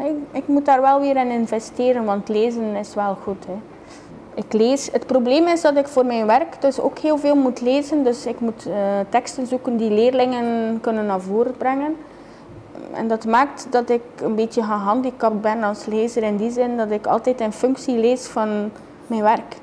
Ik, 0.04 0.16
ik, 0.32 0.48
moet 0.48 0.64
daar 0.64 0.80
wel 0.80 1.00
weer 1.00 1.16
in 1.16 1.30
investeren, 1.30 2.04
want 2.04 2.28
lezen 2.28 2.74
is 2.74 2.94
wel 2.94 3.14
goed. 3.22 3.46
He. 3.46 3.58
Ik 4.38 4.52
lees. 4.52 4.88
Het 4.92 5.06
probleem 5.06 5.46
is 5.46 5.60
dat 5.60 5.76
ik 5.76 5.88
voor 5.88 6.06
mijn 6.06 6.26
werk 6.26 6.60
dus 6.60 6.80
ook 6.80 6.98
heel 6.98 7.18
veel 7.18 7.36
moet 7.36 7.60
lezen. 7.60 8.04
Dus 8.04 8.26
ik 8.26 8.40
moet 8.40 8.66
uh, 8.66 8.74
teksten 9.08 9.46
zoeken 9.46 9.76
die 9.76 9.90
leerlingen 9.90 10.78
kunnen 10.80 11.06
naar 11.06 11.20
voren 11.20 11.56
brengen. 11.56 11.96
En 12.92 13.08
dat 13.08 13.24
maakt 13.24 13.66
dat 13.70 13.90
ik 13.90 14.02
een 14.22 14.34
beetje 14.34 14.62
gehandicapt 14.62 15.40
ben 15.40 15.62
als 15.62 15.86
lezer 15.86 16.22
in 16.22 16.36
die 16.36 16.50
zin 16.50 16.76
dat 16.76 16.90
ik 16.90 17.06
altijd 17.06 17.40
in 17.40 17.52
functie 17.52 17.96
lees 17.96 18.26
van 18.26 18.70
mijn 19.06 19.22
werk. 19.22 19.56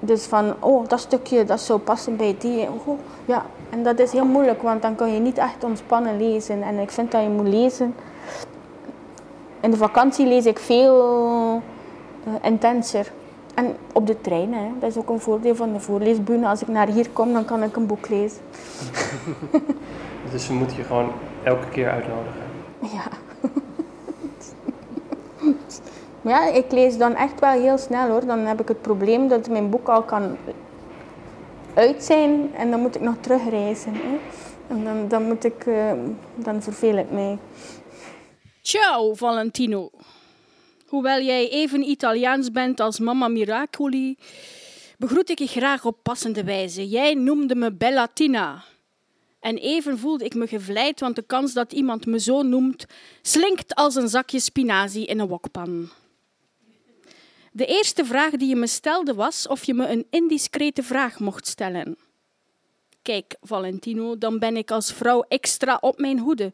Dus 0.00 0.24
van, 0.24 0.54
oh, 0.58 0.88
dat 0.88 1.00
stukje 1.00 1.44
dat 1.44 1.60
zou 1.60 1.78
passen 1.78 2.16
bij 2.16 2.36
die. 2.38 2.68
Oh, 2.68 2.98
ja. 3.24 3.44
En 3.70 3.82
dat 3.82 3.98
is 3.98 4.12
heel 4.12 4.24
moeilijk, 4.24 4.62
want 4.62 4.82
dan 4.82 4.94
kan 4.94 5.12
je 5.12 5.20
niet 5.20 5.38
echt 5.38 5.64
ontspannen 5.64 6.16
lezen. 6.16 6.62
En 6.62 6.78
ik 6.78 6.90
vind 6.90 7.12
dat 7.12 7.22
je 7.22 7.28
moet 7.28 7.48
lezen. 7.48 7.94
In 9.60 9.70
de 9.70 9.76
vakantie 9.76 10.26
lees 10.26 10.46
ik 10.46 10.58
veel 10.58 11.62
intenser. 12.42 13.12
En 13.54 13.76
op 13.92 14.06
de 14.06 14.20
trein, 14.20 14.54
hè. 14.54 14.68
dat 14.78 14.90
is 14.90 14.96
ook 14.96 15.08
een 15.08 15.20
voordeel 15.20 15.54
van 15.54 15.72
de 15.72 15.80
voorleesbühne. 15.80 16.46
Als 16.46 16.62
ik 16.62 16.68
naar 16.68 16.88
hier 16.88 17.10
kom, 17.10 17.32
dan 17.32 17.44
kan 17.44 17.62
ik 17.62 17.76
een 17.76 17.86
boek 17.86 18.08
lezen. 18.08 18.40
dus 20.30 20.46
ze 20.46 20.52
moeten 20.52 20.76
je 20.76 20.82
gewoon 20.82 21.12
elke 21.42 21.68
keer 21.68 21.90
uitnodigen. 21.90 22.42
Ja. 22.80 23.08
maar 26.22 26.32
ja, 26.32 26.52
ik 26.52 26.72
lees 26.72 26.98
dan 26.98 27.14
echt 27.14 27.40
wel 27.40 27.60
heel 27.60 27.78
snel 27.78 28.08
hoor. 28.08 28.26
Dan 28.26 28.38
heb 28.38 28.60
ik 28.60 28.68
het 28.68 28.82
probleem 28.82 29.28
dat 29.28 29.48
mijn 29.48 29.70
boek 29.70 29.88
al 29.88 30.02
kan 30.02 30.36
uit 31.74 32.04
zijn 32.04 32.54
en 32.54 32.70
dan 32.70 32.80
moet 32.80 32.94
ik 32.94 33.00
nog 33.00 33.14
terugreizen. 33.20 33.92
Hè. 33.94 34.18
En 34.68 34.84
dan, 34.84 35.08
dan, 35.08 35.22
moet 35.22 35.44
ik, 35.44 35.66
uh, 35.66 35.92
dan 36.34 36.62
verveel 36.62 36.96
ik 36.96 37.10
mij. 37.10 37.38
Ciao, 38.62 39.14
Valentino. 39.14 39.90
Hoewel 40.86 41.20
jij 41.20 41.48
even 41.48 41.88
Italiaans 41.88 42.50
bent 42.50 42.80
als 42.80 42.98
Mama 42.98 43.28
Miracoli, 43.28 44.16
begroet 44.98 45.30
ik 45.30 45.38
je 45.38 45.46
graag 45.46 45.84
op 45.84 46.02
passende 46.02 46.44
wijze. 46.44 46.88
Jij 46.88 47.14
noemde 47.14 47.54
me 47.54 47.72
Bellatina. 47.72 48.64
En 49.40 49.56
even 49.56 49.98
voelde 49.98 50.24
ik 50.24 50.34
me 50.34 50.46
gevleid, 50.46 51.00
want 51.00 51.16
de 51.16 51.22
kans 51.22 51.52
dat 51.52 51.72
iemand 51.72 52.06
me 52.06 52.20
zo 52.20 52.42
noemt 52.42 52.86
slinkt 53.22 53.74
als 53.74 53.94
een 53.94 54.08
zakje 54.08 54.40
spinazie 54.40 55.06
in 55.06 55.18
een 55.18 55.28
wokpan. 55.28 55.88
De 57.52 57.66
eerste 57.66 58.04
vraag 58.04 58.30
die 58.30 58.48
je 58.48 58.56
me 58.56 58.66
stelde 58.66 59.14
was 59.14 59.48
of 59.48 59.64
je 59.64 59.74
me 59.74 59.86
een 59.86 60.06
indiscrete 60.10 60.82
vraag 60.82 61.18
mocht 61.18 61.46
stellen. 61.46 61.96
Kijk, 63.02 63.36
Valentino, 63.40 64.18
dan 64.18 64.38
ben 64.38 64.56
ik 64.56 64.70
als 64.70 64.92
vrouw 64.92 65.24
extra 65.28 65.78
op 65.80 65.98
mijn 65.98 66.18
hoede. 66.18 66.52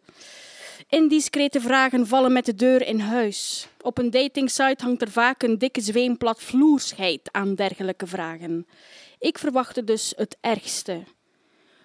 Indiscrete 0.93 1.61
vragen 1.61 2.07
vallen 2.07 2.33
met 2.33 2.45
de 2.45 2.55
deur 2.55 2.87
in 2.87 2.99
huis. 2.99 3.69
Op 3.81 3.99
een 3.99 4.11
datingsite 4.11 4.85
hangt 4.85 5.03
er 5.03 5.11
vaak 5.11 5.43
een 5.43 5.59
dikke 5.59 5.81
zweem 5.81 6.17
platvloersheid 6.17 7.29
aan 7.31 7.55
dergelijke 7.55 8.07
vragen. 8.07 8.67
Ik 9.19 9.39
verwachtte 9.39 9.85
dus 9.85 10.13
het 10.17 10.37
ergste. 10.41 11.03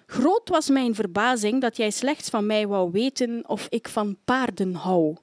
Groot 0.06 0.50
was 0.50 0.70
mijn 0.70 0.96
verbazing 0.96 1.62
dat 1.62 1.78
jij 1.78 1.92
slechts 1.92 2.30
van 2.30 2.46
mij 2.46 2.68
wou 2.68 2.92
weten 2.92 3.44
of 3.50 3.68
ik 3.70 3.88
van 3.88 4.18
paarden 4.26 4.74
hou. 4.74 5.16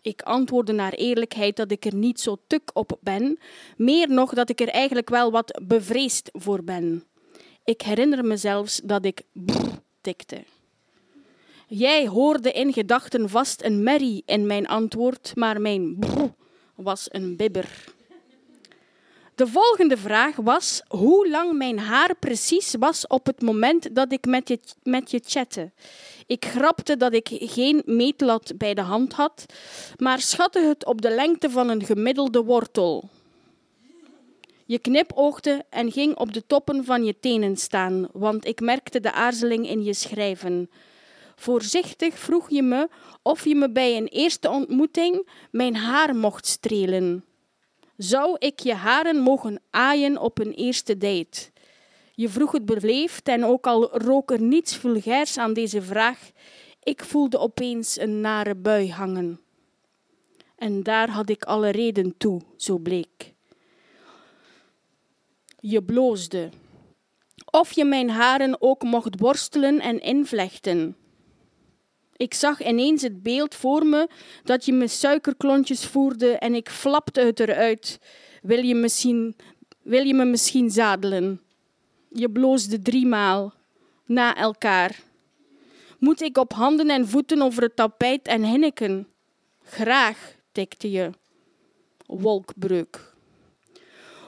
Ik 0.00 0.22
antwoordde 0.22 0.72
naar 0.72 0.92
eerlijkheid 0.92 1.56
dat 1.56 1.70
ik 1.70 1.84
er 1.84 1.94
niet 1.94 2.20
zo 2.20 2.36
tuk 2.46 2.70
op 2.72 2.98
ben, 3.00 3.38
meer 3.76 4.08
nog 4.08 4.34
dat 4.34 4.50
ik 4.50 4.60
er 4.60 4.68
eigenlijk 4.68 5.08
wel 5.08 5.30
wat 5.30 5.60
bevreesd 5.62 6.28
voor 6.32 6.64
ben. 6.64 7.04
Ik 7.64 7.82
herinner 7.82 8.24
me 8.24 8.36
zelfs 8.36 8.80
dat 8.84 9.04
ik 9.04 9.22
brrr 9.32 9.80
tikte. 10.00 10.44
Jij 11.74 12.06
hoorde 12.06 12.52
in 12.52 12.72
gedachten 12.72 13.28
vast 13.28 13.62
een 13.62 13.82
merrie 13.82 14.22
in 14.26 14.46
mijn 14.46 14.66
antwoord, 14.66 15.32
maar 15.34 15.60
mijn 15.60 15.96
brrr 15.98 16.34
was 16.74 17.06
een 17.10 17.36
bibber. 17.36 17.84
De 19.34 19.46
volgende 19.46 19.96
vraag 19.96 20.36
was 20.36 20.82
hoe 20.88 21.28
lang 21.28 21.52
mijn 21.52 21.78
haar 21.78 22.14
precies 22.14 22.74
was 22.78 23.06
op 23.06 23.26
het 23.26 23.42
moment 23.42 23.94
dat 23.94 24.12
ik 24.12 24.26
met 24.26 24.48
je, 24.48 24.58
met 24.82 25.10
je 25.10 25.20
chatte. 25.26 25.70
Ik 26.26 26.44
grapte 26.44 26.96
dat 26.96 27.12
ik 27.12 27.28
geen 27.30 27.82
meetlat 27.84 28.52
bij 28.56 28.74
de 28.74 28.80
hand 28.80 29.12
had, 29.12 29.46
maar 29.96 30.20
schatte 30.20 30.60
het 30.60 30.86
op 30.86 31.02
de 31.02 31.10
lengte 31.10 31.50
van 31.50 31.68
een 31.68 31.84
gemiddelde 31.84 32.42
wortel. 32.42 33.08
Je 34.64 34.78
knipoogde 34.78 35.64
en 35.70 35.92
ging 35.92 36.16
op 36.16 36.32
de 36.32 36.46
toppen 36.46 36.84
van 36.84 37.04
je 37.04 37.14
tenen 37.20 37.56
staan, 37.56 38.08
want 38.12 38.46
ik 38.46 38.60
merkte 38.60 39.00
de 39.00 39.12
aarzeling 39.12 39.68
in 39.68 39.84
je 39.84 39.94
schrijven. 39.94 40.68
Voorzichtig 41.42 42.18
vroeg 42.18 42.50
je 42.50 42.62
me 42.62 42.88
of 43.22 43.44
je 43.44 43.54
me 43.54 43.70
bij 43.70 43.96
een 43.96 44.06
eerste 44.06 44.50
ontmoeting 44.50 45.28
mijn 45.50 45.76
haar 45.76 46.16
mocht 46.16 46.46
strelen. 46.46 47.24
Zou 47.96 48.36
ik 48.38 48.60
je 48.60 48.74
haren 48.74 49.20
mogen 49.20 49.60
aaien 49.70 50.18
op 50.18 50.38
een 50.38 50.52
eerste 50.52 50.98
date? 50.98 51.50
Je 52.14 52.28
vroeg 52.28 52.52
het 52.52 52.64
beleefd 52.64 53.28
en 53.28 53.44
ook 53.44 53.66
al 53.66 53.98
rook 53.98 54.30
er 54.30 54.40
niets 54.40 54.76
vulgairs 54.76 55.38
aan 55.38 55.52
deze 55.52 55.82
vraag, 55.82 56.30
ik 56.82 57.04
voelde 57.04 57.38
opeens 57.38 57.98
een 57.98 58.20
nare 58.20 58.54
bui 58.54 58.90
hangen. 58.90 59.40
En 60.56 60.82
daar 60.82 61.10
had 61.10 61.28
ik 61.28 61.44
alle 61.44 61.70
reden 61.70 62.16
toe, 62.16 62.40
zo 62.56 62.78
bleek. 62.78 63.34
Je 65.60 65.82
bloosde. 65.82 66.50
Of 67.50 67.72
je 67.72 67.84
mijn 67.84 68.10
haren 68.10 68.56
ook 68.62 68.82
mocht 68.82 69.16
borstelen 69.16 69.80
en 69.80 70.00
invlechten. 70.00 70.96
Ik 72.22 72.34
zag 72.34 72.62
ineens 72.62 73.02
het 73.02 73.22
beeld 73.22 73.54
voor 73.54 73.86
me 73.86 74.08
dat 74.44 74.64
je 74.64 74.72
me 74.72 74.88
suikerklontjes 74.88 75.86
voerde 75.86 76.30
en 76.38 76.54
ik 76.54 76.68
flapte 76.68 77.20
het 77.20 77.40
eruit. 77.40 77.98
Wil 78.42 78.64
je, 78.64 79.34
wil 79.82 80.04
je 80.04 80.14
me 80.14 80.24
misschien 80.24 80.70
zadelen? 80.70 81.40
Je 82.08 82.30
bloosde 82.30 82.82
driemaal, 82.82 83.52
na 84.06 84.36
elkaar. 84.36 85.00
Moet 85.98 86.20
ik 86.20 86.38
op 86.38 86.52
handen 86.52 86.90
en 86.90 87.08
voeten 87.08 87.42
over 87.42 87.62
het 87.62 87.76
tapijt 87.76 88.26
en 88.26 88.44
hinniken? 88.44 89.08
Graag, 89.62 90.34
tikte 90.52 90.90
je. 90.90 91.10
Wolkbreuk. 92.06 93.11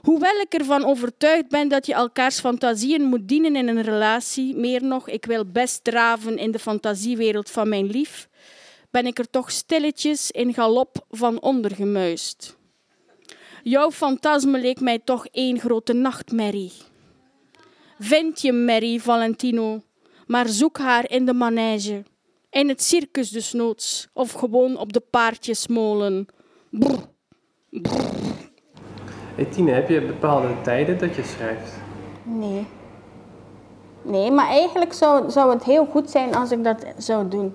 Hoewel 0.04 0.40
ik 0.40 0.54
ervan 0.54 0.84
overtuigd 0.84 1.49
ben 1.49 1.68
dat 1.68 1.87
je 1.87 1.94
elkaars 1.94 2.40
fantasieën 2.40 3.02
moet 3.02 3.28
dienen 3.28 3.56
in 3.56 3.68
een 3.68 3.82
relatie, 3.82 4.56
meer 4.56 4.82
nog, 4.82 5.08
ik 5.08 5.25
wil 5.25 5.44
best 5.50 5.84
draven 5.84 6.38
in 6.38 6.50
de 6.50 6.58
fantasiewereld 6.58 7.50
van 7.50 7.68
mijn 7.68 7.87
lief, 7.87 8.28
ben 8.90 9.06
ik 9.06 9.18
er 9.18 9.30
toch 9.30 9.50
stilletjes 9.50 10.30
in 10.30 10.54
galop 10.54 11.04
van 11.11 11.40
ondergemuist. 11.40 12.56
Jouw 13.62 13.90
fantasme 13.90 14.58
leek 14.58 14.80
mij 14.80 14.99
toch 14.99 15.26
één 15.26 15.58
grote 15.58 15.92
nachtmerrie. 15.92 16.73
Vind 17.99 18.40
je 18.40 18.52
Mary 18.52 18.99
Valentino, 18.99 19.82
maar 20.26 20.49
zoek 20.49 20.78
haar 20.78 21.11
in 21.11 21.26
de 21.26 21.34
manege, 21.34 22.02
in 22.50 22.68
het 22.68 22.82
circus 22.82 23.30
desnoods, 23.30 24.08
of 24.12 24.32
gewoon 24.32 24.76
op 24.76 24.92
de 24.92 25.00
paardjesmolen. 25.00 26.26
Brr. 26.70 27.12
Hey 29.35 29.45
Tine, 29.45 29.71
heb 29.71 29.88
je 29.88 30.00
bepaalde 30.00 30.49
tijden 30.62 30.99
dat 30.99 31.14
je 31.14 31.23
schrijft? 31.23 31.73
Nee. 32.23 32.67
Nee, 34.03 34.31
maar 34.31 34.47
eigenlijk 34.47 34.93
zou, 34.93 35.31
zou 35.31 35.53
het 35.53 35.64
heel 35.64 35.87
goed 35.87 36.11
zijn 36.11 36.35
als 36.35 36.50
ik 36.50 36.64
dat 36.64 36.85
zou 36.97 37.28
doen. 37.28 37.54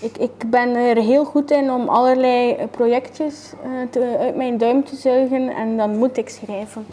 Ik, 0.00 0.18
ik 0.18 0.50
ben 0.50 0.74
er 0.74 0.96
heel 0.96 1.24
goed 1.24 1.50
in 1.50 1.70
om 1.70 1.88
allerlei 1.88 2.66
projectjes 2.70 3.52
eh, 3.62 4.18
uit 4.20 4.36
mijn 4.36 4.58
duim 4.58 4.84
te 4.84 4.96
zuigen 4.96 5.48
en 5.48 5.76
dan 5.76 5.98
moet 5.98 6.16
ik 6.16 6.28
schrijven. 6.28 6.86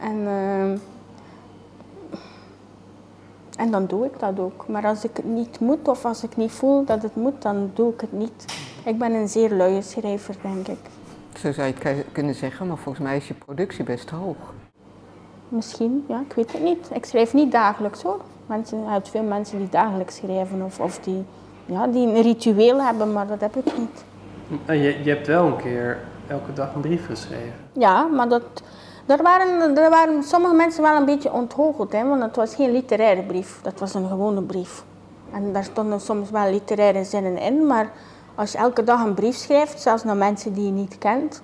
En, 0.00 0.26
eh, 0.26 0.70
en 3.64 3.70
dan 3.70 3.86
doe 3.86 4.04
ik 4.04 4.18
dat 4.18 4.38
ook. 4.38 4.64
Maar 4.68 4.86
als 4.86 5.04
ik 5.04 5.16
het 5.16 5.26
niet 5.26 5.60
moet 5.60 5.88
of 5.88 6.04
als 6.04 6.22
ik 6.22 6.36
niet 6.36 6.52
voel 6.52 6.84
dat 6.84 7.02
het 7.02 7.16
moet, 7.16 7.42
dan 7.42 7.70
doe 7.74 7.92
ik 7.92 8.00
het 8.00 8.12
niet. 8.12 8.44
Ik 8.84 8.98
ben 8.98 9.12
een 9.12 9.28
zeer 9.28 9.50
luie 9.50 9.82
schrijver, 9.82 10.34
denk 10.42 10.68
ik. 10.68 10.95
Zo 11.38 11.52
zou 11.52 11.66
je 11.66 11.88
het 11.88 12.04
kunnen 12.12 12.34
zeggen, 12.34 12.66
maar 12.66 12.76
volgens 12.76 13.04
mij 13.04 13.16
is 13.16 13.28
je 13.28 13.34
productie 13.34 13.84
best 13.84 14.10
hoog. 14.10 14.36
Misschien, 15.48 16.04
ja, 16.08 16.20
ik 16.28 16.32
weet 16.32 16.52
het 16.52 16.62
niet. 16.62 16.90
Ik 16.92 17.04
schrijf 17.04 17.34
niet 17.34 17.52
dagelijks 17.52 18.02
hoor. 18.02 18.20
Mensen, 18.46 18.78
je 18.82 18.88
hebt 18.88 19.08
veel 19.08 19.22
mensen 19.22 19.58
die 19.58 19.68
dagelijks 19.68 20.16
schrijven 20.16 20.62
of, 20.62 20.80
of 20.80 20.98
die, 20.98 21.24
ja, 21.66 21.86
die 21.86 22.06
een 22.06 22.22
ritueel 22.22 22.82
hebben, 22.82 23.12
maar 23.12 23.26
dat 23.26 23.40
heb 23.40 23.56
ik 23.56 23.78
niet. 23.78 24.04
En 24.64 24.78
je, 24.78 25.04
je 25.04 25.10
hebt 25.10 25.26
wel 25.26 25.46
een 25.46 25.56
keer 25.56 25.98
elke 26.26 26.52
dag 26.52 26.74
een 26.74 26.80
brief 26.80 27.06
geschreven. 27.06 27.54
Ja, 27.72 28.02
maar 28.02 28.28
dat, 28.28 28.42
daar, 29.06 29.22
waren, 29.22 29.76
er 29.76 29.90
waren 29.90 30.22
sommige 30.22 30.54
mensen 30.54 30.82
wel 30.82 30.96
een 30.96 31.04
beetje 31.04 31.32
onthoogeld, 31.32 31.92
hè, 31.92 32.04
want 32.08 32.22
het 32.22 32.36
was 32.36 32.54
geen 32.54 32.72
literaire 32.72 33.22
brief, 33.22 33.58
dat 33.62 33.80
was 33.80 33.94
een 33.94 34.08
gewone 34.08 34.42
brief. 34.42 34.84
En 35.32 35.52
daar 35.52 35.64
stonden 35.64 36.00
soms 36.00 36.30
wel 36.30 36.50
literaire 36.50 37.04
zinnen 37.04 37.38
in, 37.38 37.66
maar 37.66 37.90
als 38.36 38.52
je 38.52 38.58
elke 38.58 38.84
dag 38.84 39.04
een 39.04 39.14
brief 39.14 39.36
schrijft, 39.36 39.80
zelfs 39.80 40.04
naar 40.04 40.16
mensen 40.16 40.52
die 40.52 40.64
je 40.64 40.70
niet 40.70 40.98
kent, 40.98 41.42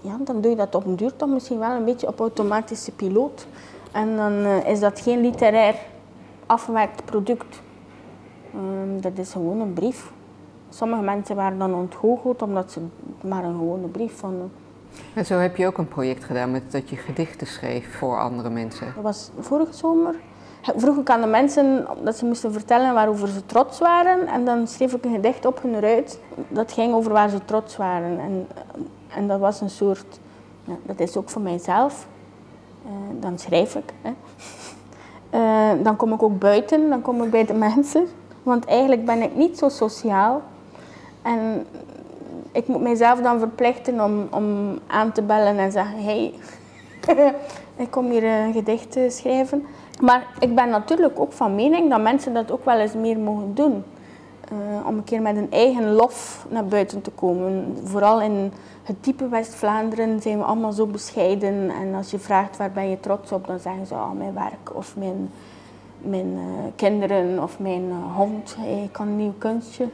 ja, 0.00 0.16
dan 0.24 0.40
doe 0.40 0.50
je 0.50 0.56
dat 0.56 0.74
op 0.74 0.84
een 0.84 0.96
duur 0.96 1.16
toch 1.16 1.28
misschien 1.28 1.58
wel 1.58 1.70
een 1.70 1.84
beetje 1.84 2.06
op 2.06 2.20
automatische 2.20 2.90
piloot. 2.90 3.46
En 3.92 4.16
dan 4.16 4.32
eh, 4.32 4.68
is 4.68 4.80
dat 4.80 5.00
geen 5.00 5.20
literair 5.20 5.74
afgewerkt 6.46 7.04
product. 7.04 7.60
Ehm, 8.54 9.00
dat 9.00 9.18
is 9.18 9.32
gewoon 9.32 9.60
een 9.60 9.72
brief. 9.72 10.12
Sommige 10.68 11.02
mensen 11.02 11.36
waren 11.36 11.58
dan 11.58 11.74
ontgoocheld 11.74 12.42
omdat 12.42 12.72
ze 12.72 12.80
maar 13.20 13.44
een 13.44 13.54
gewone 13.56 13.86
brief 13.86 14.16
vonden. 14.16 14.52
En 15.14 15.26
zo 15.26 15.38
heb 15.38 15.56
je 15.56 15.66
ook 15.66 15.78
een 15.78 15.88
project 15.88 16.24
gedaan 16.24 16.50
met 16.50 16.72
dat 16.72 16.90
je 16.90 16.96
gedichten 16.96 17.46
schreef 17.46 17.96
voor 17.96 18.20
andere 18.20 18.50
mensen. 18.50 18.92
Dat 18.94 19.02
was 19.02 19.30
vorige 19.38 19.72
zomer. 19.72 20.14
Vroeg 20.62 20.96
ik 20.96 21.10
aan 21.10 21.20
de 21.20 21.26
mensen 21.26 21.86
dat 22.04 22.16
ze 22.16 22.24
moesten 22.24 22.52
vertellen 22.52 22.94
waarover 22.94 23.28
ze 23.28 23.46
trots 23.46 23.78
waren. 23.78 24.26
En 24.26 24.44
dan 24.44 24.66
schreef 24.66 24.92
ik 24.92 25.04
een 25.04 25.14
gedicht 25.14 25.46
op 25.46 25.62
hun 25.62 25.80
ruit. 25.80 26.20
Dat 26.48 26.72
ging 26.72 26.94
over 26.94 27.12
waar 27.12 27.28
ze 27.28 27.44
trots 27.44 27.76
waren. 27.76 28.18
En, 28.20 28.48
en 29.08 29.28
dat 29.28 29.40
was 29.40 29.60
een 29.60 29.70
soort... 29.70 30.20
Ja, 30.64 30.74
dat 30.82 31.00
is 31.00 31.16
ook 31.16 31.30
voor 31.30 31.42
mijzelf. 31.42 32.06
Eh, 32.84 32.90
dan 33.20 33.38
schrijf 33.38 33.74
ik. 33.74 33.92
Hè. 34.02 34.10
Eh, 35.30 35.70
dan 35.82 35.96
kom 35.96 36.12
ik 36.12 36.22
ook 36.22 36.38
buiten. 36.38 36.88
Dan 36.88 37.02
kom 37.02 37.22
ik 37.22 37.30
bij 37.30 37.44
de 37.44 37.54
mensen. 37.54 38.06
Want 38.42 38.64
eigenlijk 38.64 39.04
ben 39.04 39.22
ik 39.22 39.34
niet 39.34 39.58
zo 39.58 39.68
sociaal. 39.68 40.42
En 41.22 41.66
ik 42.52 42.66
moet 42.66 42.80
mijzelf 42.80 43.20
dan 43.20 43.38
verplichten 43.38 44.00
om, 44.00 44.28
om 44.30 44.78
aan 44.86 45.12
te 45.12 45.22
bellen 45.22 45.58
en 45.58 45.72
zeggen... 45.72 46.04
Hey, 46.04 46.34
ik 47.84 47.90
kom 47.90 48.10
hier 48.10 48.24
een 48.24 48.52
gedicht 48.52 48.92
te 48.92 49.06
schrijven. 49.10 49.66
Maar 50.00 50.26
ik 50.38 50.54
ben 50.54 50.68
natuurlijk 50.68 51.20
ook 51.20 51.32
van 51.32 51.54
mening 51.54 51.90
dat 51.90 52.00
mensen 52.00 52.34
dat 52.34 52.50
ook 52.50 52.64
wel 52.64 52.78
eens 52.78 52.94
meer 52.94 53.18
mogen 53.18 53.54
doen. 53.54 53.84
Eh, 54.52 54.86
om 54.86 54.96
een 54.96 55.04
keer 55.04 55.22
met 55.22 55.36
een 55.36 55.50
eigen 55.50 55.92
lof 55.92 56.46
naar 56.48 56.64
buiten 56.64 57.02
te 57.02 57.10
komen. 57.10 57.78
Vooral 57.84 58.20
in 58.20 58.52
het 58.82 59.04
diepe 59.04 59.28
West-Vlaanderen 59.28 60.22
zijn 60.22 60.38
we 60.38 60.44
allemaal 60.44 60.72
zo 60.72 60.86
bescheiden. 60.86 61.70
En 61.70 61.94
als 61.94 62.10
je 62.10 62.18
vraagt 62.18 62.56
waar 62.56 62.70
ben 62.70 62.90
je 62.90 63.00
trots 63.00 63.32
op, 63.32 63.46
dan 63.46 63.58
zeggen 63.58 63.86
ze 63.86 63.94
oh, 63.94 64.12
mijn 64.12 64.34
werk 64.34 64.74
of 64.74 64.96
mijn, 64.96 65.30
mijn 65.98 66.32
eh, 66.36 66.70
kinderen 66.76 67.42
of 67.42 67.58
mijn 67.58 67.90
eh, 67.90 68.16
hond. 68.16 68.56
Ik 68.82 68.92
kan 68.92 69.06
een 69.06 69.16
nieuw 69.16 69.34
kunstje. 69.38 69.88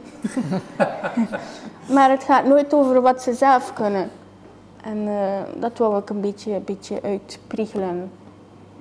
maar 1.95 2.09
het 2.09 2.23
gaat 2.23 2.45
nooit 2.45 2.73
over 2.73 3.01
wat 3.01 3.21
ze 3.21 3.33
zelf 3.33 3.73
kunnen. 3.73 4.09
En 4.83 5.07
eh, 5.07 5.61
dat 5.61 5.77
wou 5.77 5.97
ik 5.97 6.09
een 6.09 6.21
beetje, 6.21 6.59
beetje 6.59 7.01
uitpriegelen. 7.01 8.11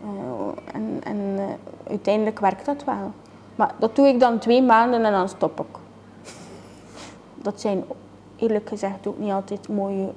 Eh, 0.02 0.74
en 0.74 1.00
en 1.04 1.34
eh, 1.36 1.44
uiteindelijk 1.90 2.38
werkt 2.38 2.66
dat 2.66 2.84
wel. 2.84 3.12
Maar 3.56 3.74
dat 3.78 3.96
doe 3.96 4.08
ik 4.08 4.20
dan 4.20 4.38
twee 4.38 4.62
maanden 4.62 5.04
en 5.04 5.12
dan 5.12 5.28
stop 5.28 5.60
ik. 5.60 5.78
Dat 7.42 7.60
zijn 7.60 7.84
eerlijk 8.36 8.68
gezegd 8.68 9.06
ook 9.06 9.18
niet 9.18 9.32
altijd 9.32 9.68
mooie, 9.68 10.08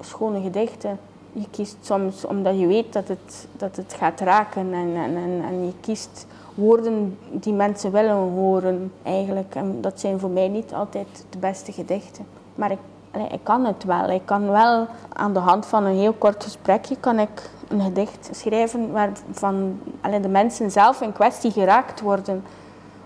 schone 0.00 0.40
gedichten. 0.40 0.98
Je 1.32 1.50
kiest 1.50 1.76
soms 1.80 2.24
omdat 2.24 2.58
je 2.58 2.66
weet 2.66 2.92
dat 2.92 3.08
het, 3.08 3.48
dat 3.56 3.76
het 3.76 3.94
gaat 3.98 4.20
raken 4.20 4.72
en, 4.72 4.96
en, 4.96 5.16
en, 5.44 5.66
je 5.66 5.72
kiest 5.80 6.26
woorden 6.54 7.18
die 7.30 7.52
mensen 7.52 7.92
willen 7.92 8.14
horen 8.14 8.92
eigenlijk. 9.02 9.54
En 9.54 9.80
dat 9.80 10.00
zijn 10.00 10.18
voor 10.18 10.30
mij 10.30 10.48
niet 10.48 10.72
altijd 10.72 11.26
de 11.30 11.38
beste 11.38 11.72
gedichten. 11.72 12.26
Maar 12.54 12.70
ik, 12.70 12.78
ik 13.20 13.40
kan 13.42 13.64
het 13.64 13.84
wel. 13.84 14.10
Ik 14.10 14.22
kan 14.24 14.50
wel 14.50 14.86
aan 15.12 15.32
de 15.32 15.38
hand 15.38 15.66
van 15.66 15.84
een 15.84 15.96
heel 15.96 16.12
kort 16.12 16.44
gesprekje 16.44 16.96
kan 17.00 17.18
ik 17.18 17.50
een 17.68 17.80
gedicht 17.80 18.28
schrijven 18.32 18.92
waarvan 18.92 19.80
allee, 20.00 20.20
de 20.20 20.28
mensen 20.28 20.70
zelf 20.70 21.00
in 21.00 21.12
kwestie 21.12 21.50
geraakt 21.50 22.00
worden. 22.00 22.44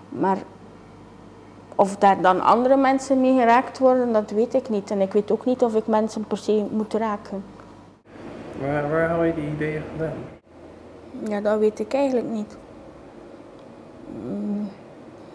Maar 0.08 0.38
of 1.74 1.96
daar 1.96 2.20
dan 2.20 2.40
andere 2.40 2.76
mensen 2.76 3.20
mee 3.20 3.38
geraakt 3.38 3.78
worden, 3.78 4.12
dat 4.12 4.30
weet 4.30 4.54
ik 4.54 4.68
niet. 4.68 4.90
En 4.90 5.00
ik 5.00 5.12
weet 5.12 5.30
ook 5.30 5.44
niet 5.44 5.62
of 5.62 5.74
ik 5.74 5.86
mensen 5.86 6.24
per 6.24 6.38
se 6.38 6.66
moet 6.70 6.94
raken. 6.94 7.44
Waar, 8.60 8.90
waar 8.90 9.08
haal 9.08 9.22
je 9.22 9.34
die 9.34 9.50
ideeën 9.50 9.82
vandaan? 9.88 10.18
Ja, 11.28 11.40
dat 11.40 11.58
weet 11.58 11.78
ik 11.78 11.94
eigenlijk 11.94 12.28
niet. 12.28 12.56
Mm, 14.24 14.68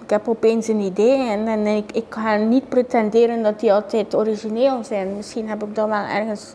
Ik 0.06 0.12
heb 0.12 0.28
opeens 0.28 0.68
een 0.68 0.80
idee 0.80 1.30
en, 1.30 1.48
en 1.48 1.68
ik, 1.68 1.92
ik 1.92 2.06
ga 2.10 2.36
niet 2.36 2.70
pretenderen 2.70 3.44
dat 3.44 3.60
die 3.60 3.74
altijd 3.74 4.16
origineel 4.16 4.84
zijn. 4.84 5.16
Misschien 5.16 5.50
heb 5.50 5.64
ik 5.64 5.76
dat 5.76 5.88
wel 5.88 5.98
ergens. 5.98 6.54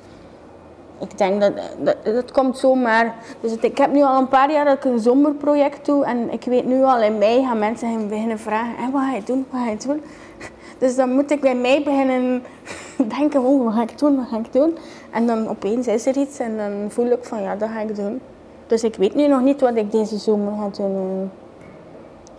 Ik 1.00 1.18
denk 1.18 1.40
dat 1.40 1.52
dat, 1.78 1.96
dat 2.04 2.32
komt 2.32 2.58
zomaar. 2.58 3.14
Dus 3.40 3.56
ik 3.60 3.78
heb 3.78 3.92
nu 3.92 4.02
al 4.02 4.18
een 4.18 4.28
paar 4.28 4.52
jaar 4.52 4.64
dat 4.64 4.76
ik 4.76 4.84
een 4.84 5.00
zomerproject 5.00 5.86
doe 5.86 6.04
en 6.04 6.32
ik 6.32 6.44
weet 6.44 6.64
nu 6.64 6.82
al 6.82 7.02
in 7.02 7.18
mei 7.18 7.42
gaan 7.42 7.58
mensen 7.58 7.88
gaan 7.88 8.08
beginnen 8.08 8.38
vragen: 8.38 8.76
en 8.76 8.90
wat 8.90 9.02
ga 9.02 9.14
je 9.14 9.22
doen? 9.24 9.46
Wat 9.50 9.60
ga 9.60 9.70
je 9.70 9.76
doen? 9.86 10.02
Dus 10.78 10.96
dan 10.96 11.12
moet 11.12 11.30
ik 11.30 11.40
bij 11.40 11.54
mij 11.54 11.82
beginnen 11.82 12.42
denken: 13.18 13.44
oh, 13.44 13.64
wat 13.64 13.74
ga 13.74 13.82
ik 13.82 13.98
doen? 13.98 14.16
Wat 14.16 14.26
ga 14.28 14.38
ik 14.38 14.52
doen? 14.52 14.76
En 15.10 15.26
dan 15.26 15.48
opeens 15.48 15.86
is 15.86 16.06
er 16.06 16.16
iets 16.16 16.38
en 16.38 16.56
dan 16.56 16.72
voel 16.88 17.10
ik 17.10 17.24
van 17.24 17.42
ja, 17.42 17.56
dat 17.56 17.68
ga 17.68 17.80
ik 17.80 17.96
doen. 17.96 18.20
Dus 18.66 18.84
ik 18.84 18.96
weet 18.96 19.14
nu 19.14 19.26
nog 19.26 19.40
niet 19.40 19.60
wat 19.60 19.76
ik 19.76 19.92
deze 19.92 20.18
zomer 20.18 20.52
ga 20.52 20.82
doen. 20.82 21.30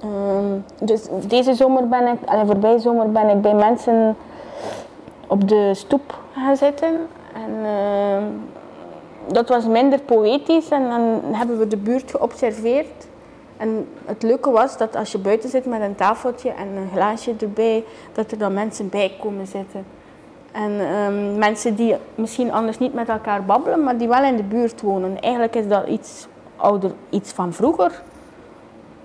Ehm, 0.01 0.59
dus 0.85 1.07
deze 1.27 1.53
zomer 1.53 1.87
ben 1.87 2.07
ik, 2.07 2.17
allee, 2.25 2.45
voorbij 2.45 2.79
zomer 2.79 3.11
ben 3.11 3.29
ik 3.29 3.41
bij 3.41 3.53
mensen 3.53 4.15
op 5.27 5.47
de 5.47 5.71
stoep 5.73 6.19
gaan 6.33 6.55
zitten. 6.57 7.07
En 7.33 7.65
ehm, 7.65 8.23
dat 9.27 9.49
was 9.49 9.65
minder 9.65 10.01
poëtisch 10.01 10.69
en 10.69 10.89
dan 10.89 11.19
hebben 11.35 11.57
we 11.57 11.67
de 11.67 11.77
buurt 11.77 12.11
geobserveerd. 12.11 13.07
En 13.57 13.87
het 14.05 14.23
leuke 14.23 14.51
was 14.51 14.77
dat 14.77 14.95
als 14.95 15.11
je 15.11 15.17
buiten 15.17 15.49
zit 15.49 15.65
met 15.65 15.81
een 15.81 15.95
tafeltje 15.95 16.49
en 16.49 16.67
een 16.67 16.89
glaasje 16.93 17.33
erbij, 17.39 17.83
dat 18.13 18.31
er 18.31 18.37
dan 18.37 18.53
mensen 18.53 18.89
bij 18.89 19.11
komen 19.19 19.47
zitten. 19.47 19.85
En 20.51 20.79
ehm, 20.79 21.37
mensen 21.37 21.75
die 21.75 21.95
misschien 22.15 22.51
anders 22.51 22.77
niet 22.77 22.93
met 22.93 23.09
elkaar 23.09 23.45
babbelen, 23.45 23.83
maar 23.83 23.97
die 23.97 24.07
wel 24.07 24.23
in 24.23 24.35
de 24.35 24.43
buurt 24.43 24.81
wonen. 24.81 25.19
Eigenlijk 25.19 25.55
is 25.55 25.67
dat 25.67 25.87
iets 25.87 26.27
ouder, 26.55 26.91
iets 27.09 27.31
van 27.31 27.53
vroeger. 27.53 28.01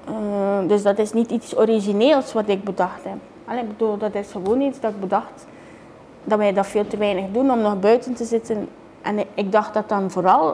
Eh, 0.06 0.68
dus 0.68 0.82
dat 0.82 0.98
is 0.98 1.12
niet 1.12 1.30
iets 1.30 1.56
origineels 1.56 2.32
wat 2.32 2.48
ik 2.48 2.64
bedacht 2.64 3.04
heb. 3.04 3.16
Allee, 3.44 3.62
ik 3.62 3.68
bedoel, 3.68 3.96
dat 3.98 4.14
is 4.14 4.30
gewoon 4.30 4.60
iets 4.60 4.80
dat 4.80 4.90
ik 4.90 5.00
bedacht. 5.00 5.46
Dat 6.24 6.38
wij 6.38 6.52
dat 6.52 6.66
veel 6.66 6.86
te 6.86 6.96
weinig 6.96 7.24
doen 7.32 7.50
om 7.50 7.60
nog 7.60 7.80
buiten 7.80 8.14
te 8.14 8.24
zitten. 8.24 8.68
En 9.02 9.18
ik- 9.34 9.52
dacht 9.52 9.74
dat 9.74 9.88
dan 9.88 10.10
vooral, 10.10 10.46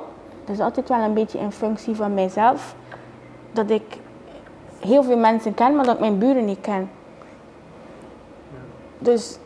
dat 0.44 0.54
is 0.54 0.60
altijd 0.60 0.88
wel 0.88 0.98
een 0.98 1.14
beetje 1.14 1.38
in 1.38 1.52
functie 1.52 1.94
van 1.94 2.14
mijzelf, 2.14 2.74
dat 3.52 3.70
ik 3.70 3.82
heel 4.78 5.02
veel 5.02 5.16
mensen 5.18 5.54
ken, 5.54 5.76
maar 5.76 5.84
dat 5.84 6.00
mijn 6.00 6.18
buren 6.18 6.44
niet 6.44 6.60
ken. 6.60 6.90
Dus 8.98 9.38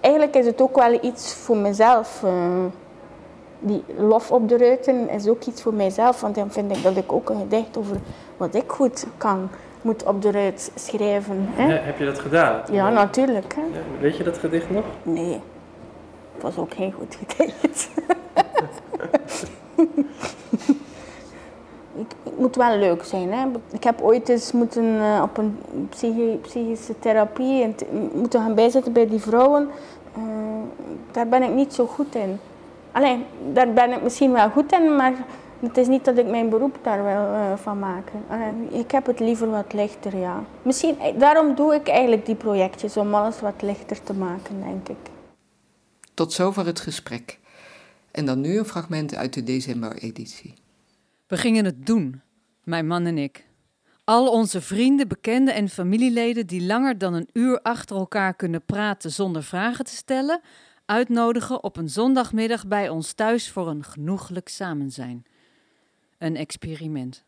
eigenlijk 0.00 0.34
is 0.36 0.46
het 0.46 0.60
ook 0.60 0.76
wel 0.76 0.98
iets 1.04 1.34
voor 1.34 1.56
mezelf. 1.56 2.22
eh, 2.24 2.32
die 3.60 3.84
lof 3.96 4.30
op 4.30 4.48
de 4.48 4.56
ruiten 4.58 5.08
is 5.10 5.28
ook 5.28 5.44
iets 5.44 5.62
voor 5.62 5.74
mijzelf, 5.74 6.20
want 6.20 6.34
dan 6.34 6.50
vind 6.50 6.76
ik 6.76 6.82
dat 6.82 6.96
ik 6.96 7.12
ook 7.12 7.28
een 7.30 7.38
gedicht 7.38 7.76
over 7.76 7.96
wat 8.38 8.54
ik 8.54 8.64
goed 8.70 9.06
kan, 9.16 9.48
moet 9.82 10.04
op 10.04 10.22
de 10.22 10.30
ruit 10.30 10.72
schrijven. 10.74 11.46
Hè? 11.50 11.62
He- 11.62 11.78
heb 11.84 11.98
je 11.98 12.04
dat 12.04 12.18
gedaan? 12.18 12.60
Ja, 12.70 12.90
natuurlijk. 12.90 13.54
Hè? 13.54 13.60
Ja, 13.60 14.00
Weet 14.00 14.16
je 14.16 14.24
dat 14.24 14.38
gedicht 14.38 14.70
nog? 14.70 14.84
Nee, 15.02 15.40
het 16.34 16.42
was 16.42 16.58
ook 16.58 16.74
geen 16.74 16.92
goed 16.92 17.18
gedicht. 17.26 17.88
ik, 21.94 22.06
het 22.22 22.38
moet 22.38 22.56
wel 22.56 22.76
leuk 22.76 23.04
zijn. 23.04 23.32
Hè? 23.32 23.46
Ik 23.72 23.84
heb 23.84 24.00
ooit 24.02 24.28
eens 24.28 24.52
moeten 24.52 25.00
eh, 25.00 25.20
op 25.22 25.38
een 25.38 25.58
psychi- 25.88 26.38
psychische 26.42 26.98
therapie 26.98 27.62
en 27.62 27.74
moeten 28.14 28.40
gaan 28.40 28.54
bijzitten 28.54 28.92
bij 28.92 29.06
die 29.06 29.20
vrouwen. 29.20 29.68
Eh, 30.14 30.22
daar 31.10 31.28
ben 31.28 31.42
ik 31.42 31.50
niet 31.50 31.74
zo 31.74 31.86
goed 31.86 32.14
in. 32.14 32.38
Alleen, 32.92 33.24
daar 33.52 33.72
ben 33.72 33.92
ik 33.92 34.02
misschien 34.02 34.32
wel 34.32 34.50
goed 34.50 34.72
in, 34.72 34.96
maar 34.96 35.12
het 35.60 35.76
is 35.76 35.86
niet 35.86 36.04
dat 36.04 36.18
ik 36.18 36.26
mijn 36.26 36.48
beroep 36.48 36.78
daar 36.82 37.04
wil 37.04 37.34
eh, 37.34 37.56
van 37.56 37.78
maken. 37.78 38.22
Allee, 38.28 38.80
ik 38.80 38.90
heb 38.90 39.06
het 39.06 39.20
liever 39.20 39.50
wat 39.50 39.72
lichter, 39.72 40.16
ja. 40.16 40.44
Misschien, 40.62 41.00
eh, 41.00 41.18
daarom 41.18 41.54
doe 41.54 41.74
ik 41.74 41.88
eigenlijk 41.88 42.26
die 42.26 42.34
projectjes, 42.34 42.96
om 42.96 43.14
alles 43.14 43.40
wat 43.40 43.62
lichter 43.62 44.02
te 44.02 44.14
maken, 44.14 44.60
denk 44.60 44.88
ik. 44.88 45.10
Tot 46.14 46.32
zover 46.32 46.66
het 46.66 46.80
gesprek. 46.80 47.38
En 48.10 48.26
dan 48.26 48.40
nu 48.40 48.58
een 48.58 48.64
fragment 48.64 49.14
uit 49.14 49.34
de 49.34 49.42
december-editie. 49.42 50.54
We 51.26 51.36
gingen 51.36 51.64
het 51.64 51.86
doen, 51.86 52.20
mijn 52.64 52.86
man 52.86 53.06
en 53.06 53.18
ik. 53.18 53.46
Al 54.04 54.30
onze 54.30 54.60
vrienden, 54.60 55.08
bekenden 55.08 55.54
en 55.54 55.68
familieleden 55.68 56.46
die 56.46 56.66
langer 56.66 56.98
dan 56.98 57.14
een 57.14 57.28
uur 57.32 57.60
achter 57.62 57.96
elkaar 57.96 58.34
kunnen 58.34 58.64
praten 58.64 59.10
zonder 59.10 59.42
vragen 59.42 59.84
te 59.84 59.94
stellen, 59.94 60.40
uitnodigen 60.84 61.62
op 61.64 61.76
een 61.76 61.88
zondagmiddag 61.88 62.66
bij 62.66 62.88
ons 62.88 63.12
thuis 63.12 63.50
voor 63.50 63.68
een 63.68 63.84
genoeglijk 63.84 64.48
samenzijn. 64.48 65.24
Een 66.18 66.36
experiment. 66.36 67.24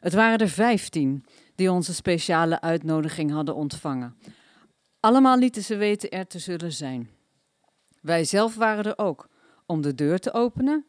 Het 0.00 0.12
waren 0.12 0.38
er 0.38 0.48
vijftien 0.48 1.24
die 1.54 1.72
onze 1.72 1.94
speciale 1.94 2.60
uitnodiging 2.60 3.30
hadden 3.30 3.54
ontvangen. 3.54 4.16
Allemaal 5.00 5.38
lieten 5.38 5.62
ze 5.62 5.76
weten 5.76 6.10
er 6.10 6.26
te 6.26 6.38
zullen 6.38 6.72
zijn. 6.72 7.08
Wij 8.00 8.24
zelf 8.24 8.54
waren 8.54 8.84
er 8.84 8.98
ook 8.98 9.28
om 9.66 9.80
de 9.80 9.94
deur 9.94 10.18
te 10.18 10.32
openen, 10.32 10.84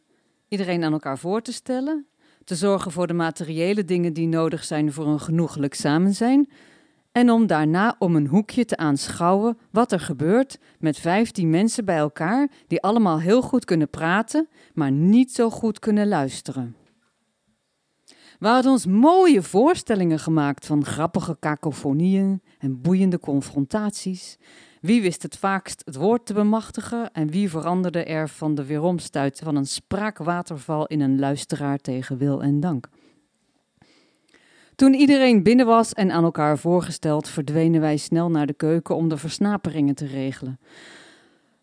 iedereen 0.48 0.84
aan 0.84 0.94
elkaar 0.94 1.18
voor 1.18 1.42
te 1.42 1.54
stellen, 1.54 2.08
te 2.44 2.56
zorgen 2.56 2.92
voor 2.92 3.08
de 3.08 3.14
materiële 3.14 3.86
dingen 3.86 4.14
die 4.14 4.28
nodig 4.28 4.64
zijn 4.64 4.94
voor 4.94 5.08
een 5.08 5.20
genoeglijk 5.20 5.74
samenzijn 5.74 6.50
en 7.12 7.30
om 7.30 7.48
daarna 7.48 7.96
om 8.00 8.16
een 8.16 8.28
hoekje 8.28 8.66
te 8.66 8.78
aanschouwen 8.78 9.58
wat 9.72 9.92
er 9.92 10.00
gebeurt 10.00 10.60
met 10.80 10.98
vijftien 10.98 11.50
mensen 11.50 11.86
bij 11.86 11.98
elkaar 11.98 12.50
die 12.68 12.82
allemaal 12.82 13.20
heel 13.20 13.42
goed 13.42 13.66
kunnen 13.66 13.90
praten, 13.90 14.48
maar 14.74 14.92
niet 14.92 15.32
zo 15.32 15.50
goed 15.50 15.80
kunnen 15.80 16.08
luisteren. 16.08 16.76
We 18.40 18.48
hadden 18.48 18.72
ons 18.72 18.86
mooie 18.86 19.42
voorstellingen 19.42 20.20
gemaakt 20.20 20.66
van 20.66 20.86
grappige 20.86 21.38
kakofonieën 21.40 22.42
en 22.60 22.82
boeiende 22.82 23.20
confrontaties. 23.20 24.38
Wie 24.82 25.02
wist 25.02 25.24
het 25.24 25.38
vaakst 25.38 25.82
het 25.86 25.96
woord 25.96 26.26
te 26.26 26.34
bemachtigen 26.34 27.12
en 27.12 27.30
wie 27.30 27.50
veranderde 27.50 28.04
er 28.04 28.30
van 28.30 28.56
de 28.56 28.66
weeromstuit 28.66 29.42
van 29.44 29.56
een 29.56 29.66
spraakwaterval 29.66 30.86
in 30.86 31.02
een 31.02 31.20
luisteraar 31.20 31.78
tegen 31.78 32.18
wil 32.18 32.42
en 32.42 32.60
dank? 32.60 32.90
Toen 34.76 34.94
iedereen 34.94 35.44
binnen 35.44 35.66
was 35.66 35.94
en 35.94 36.12
aan 36.12 36.24
elkaar 36.24 36.58
voorgesteld, 36.58 37.30
verdwenen 37.30 37.82
wij 37.82 37.98
snel 37.98 38.30
naar 38.30 38.48
de 38.48 38.54
keuken 38.54 38.96
om 38.96 39.10
de 39.10 39.18
versnaperingen 39.18 39.96
te 39.96 40.06
regelen. 40.06 40.60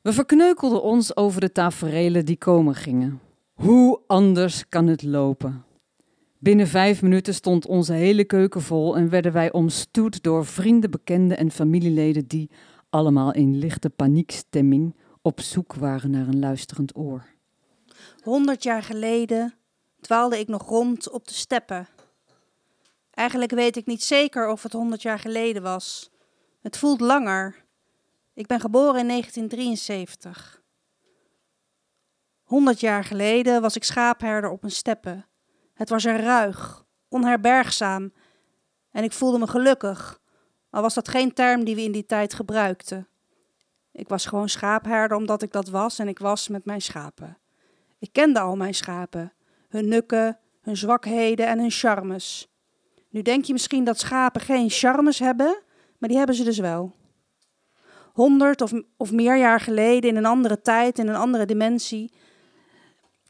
We 0.02 0.12
verkneukelden 0.12 0.82
ons 0.82 1.16
over 1.16 1.40
de 1.40 1.52
taferelen 1.52 2.24
die 2.24 2.38
komen 2.38 2.74
gingen. 2.74 3.20
Hoe 3.54 4.00
anders 4.06 4.68
kan 4.68 4.86
het 4.86 5.02
lopen? 5.02 5.65
Binnen 6.46 6.68
vijf 6.68 7.02
minuten 7.02 7.34
stond 7.34 7.66
onze 7.66 7.92
hele 7.92 8.24
keuken 8.24 8.62
vol 8.62 8.96
en 8.96 9.08
werden 9.08 9.32
wij 9.32 9.52
omstoet 9.52 10.22
door 10.22 10.46
vrienden, 10.46 10.90
bekenden 10.90 11.36
en 11.36 11.50
familieleden 11.50 12.26
die, 12.26 12.50
allemaal 12.90 13.32
in 13.32 13.58
lichte 13.58 13.90
paniekstemming, 13.90 14.96
op 15.22 15.40
zoek 15.40 15.74
waren 15.74 16.10
naar 16.10 16.28
een 16.28 16.38
luisterend 16.38 16.96
oor. 16.96 17.26
Honderd 18.22 18.62
jaar 18.62 18.82
geleden 18.82 19.54
dwaalde 20.00 20.38
ik 20.38 20.48
nog 20.48 20.68
rond 20.68 21.10
op 21.10 21.28
de 21.28 21.34
steppen. 21.34 21.88
Eigenlijk 23.10 23.52
weet 23.52 23.76
ik 23.76 23.86
niet 23.86 24.02
zeker 24.02 24.48
of 24.48 24.62
het 24.62 24.72
honderd 24.72 25.02
jaar 25.02 25.18
geleden 25.18 25.62
was. 25.62 26.10
Het 26.60 26.76
voelt 26.76 27.00
langer. 27.00 27.64
Ik 28.34 28.46
ben 28.46 28.60
geboren 28.60 29.00
in 29.00 29.08
1973. 29.08 30.62
Honderd 32.42 32.80
jaar 32.80 33.04
geleden 33.04 33.60
was 33.60 33.76
ik 33.76 33.84
schaapherder 33.84 34.50
op 34.50 34.62
een 34.62 34.70
steppe. 34.70 35.24
Het 35.76 35.88
was 35.88 36.04
er 36.04 36.20
ruig, 36.20 36.84
onherbergzaam 37.08 38.12
en 38.90 39.04
ik 39.04 39.12
voelde 39.12 39.38
me 39.38 39.46
gelukkig, 39.46 40.20
al 40.70 40.82
was 40.82 40.94
dat 40.94 41.08
geen 41.08 41.32
term 41.32 41.64
die 41.64 41.74
we 41.74 41.82
in 41.82 41.92
die 41.92 42.06
tijd 42.06 42.34
gebruikten. 42.34 43.08
Ik 43.92 44.08
was 44.08 44.26
gewoon 44.26 44.48
schaapherder 44.48 45.16
omdat 45.16 45.42
ik 45.42 45.52
dat 45.52 45.68
was 45.68 45.98
en 45.98 46.08
ik 46.08 46.18
was 46.18 46.48
met 46.48 46.64
mijn 46.64 46.80
schapen. 46.80 47.38
Ik 47.98 48.12
kende 48.12 48.40
al 48.40 48.56
mijn 48.56 48.74
schapen, 48.74 49.32
hun 49.68 49.88
nukken, 49.88 50.38
hun 50.60 50.76
zwakheden 50.76 51.46
en 51.46 51.58
hun 51.58 51.70
charmes. 51.70 52.48
Nu 53.10 53.22
denk 53.22 53.44
je 53.44 53.52
misschien 53.52 53.84
dat 53.84 53.98
schapen 53.98 54.40
geen 54.40 54.70
charmes 54.70 55.18
hebben, 55.18 55.62
maar 55.98 56.08
die 56.08 56.18
hebben 56.18 56.36
ze 56.36 56.44
dus 56.44 56.58
wel. 56.58 56.94
Honderd 58.12 58.60
of, 58.60 58.72
of 58.96 59.12
meer 59.12 59.36
jaar 59.36 59.60
geleden, 59.60 60.10
in 60.10 60.16
een 60.16 60.26
andere 60.26 60.60
tijd, 60.60 60.98
in 60.98 61.08
een 61.08 61.16
andere 61.16 61.46
dimensie, 61.46 62.12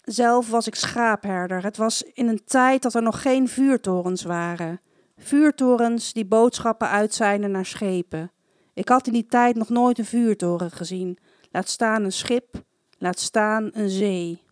zelf 0.06 0.50
was 0.50 0.66
ik 0.66 0.74
schaapherder. 0.74 1.62
Het 1.62 1.76
was 1.76 2.02
in 2.02 2.28
een 2.28 2.44
tijd 2.44 2.82
dat 2.82 2.94
er 2.94 3.02
nog 3.02 3.22
geen 3.22 3.48
vuurtorens 3.48 4.22
waren. 4.22 4.80
Vuurtorens 5.16 6.12
die 6.12 6.26
boodschappen 6.26 6.88
uitzenden 6.88 7.50
naar 7.50 7.66
schepen. 7.66 8.30
Ik 8.74 8.88
had 8.88 9.06
in 9.06 9.12
die 9.12 9.26
tijd 9.26 9.56
nog 9.56 9.68
nooit 9.68 9.98
een 9.98 10.04
vuurtoren 10.04 10.70
gezien. 10.70 11.18
Laat 11.50 11.68
staan 11.68 12.04
een 12.04 12.12
schip, 12.12 12.62
laat 12.98 13.18
staan 13.18 13.70
een 13.72 13.90
zee. 13.90 14.42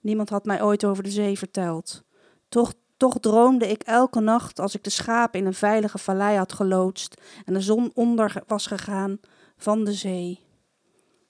Niemand 0.00 0.30
had 0.30 0.44
mij 0.44 0.62
ooit 0.62 0.84
over 0.84 1.02
de 1.02 1.10
zee 1.10 1.38
verteld. 1.38 2.02
Toch 2.48 2.72
Toch 2.96 3.18
droomde 3.18 3.68
ik 3.68 3.82
elke 3.82 4.20
nacht 4.20 4.60
als 4.60 4.74
ik 4.74 4.84
de 4.84 4.90
schapen 4.90 5.40
in 5.40 5.46
een 5.46 5.54
veilige 5.54 5.98
vallei 5.98 6.36
had 6.36 6.52
geloodst 6.52 7.20
en 7.44 7.54
de 7.54 7.60
zon 7.60 7.90
onder 7.94 8.42
was 8.46 8.66
gegaan 8.66 9.20
van 9.56 9.84
de 9.84 9.92
zee. 9.92 10.40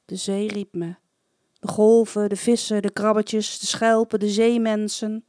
De 0.04 0.16
zee 0.16 0.48
riep 0.48 0.74
me. 0.74 0.94
De 1.60 1.68
golven, 1.68 2.28
de 2.28 2.36
vissen, 2.36 2.82
de 2.82 2.90
krabbetjes, 2.90 3.58
de 3.58 3.66
schelpen, 3.66 4.18
de 4.18 4.28
zeemensen. 4.28 5.24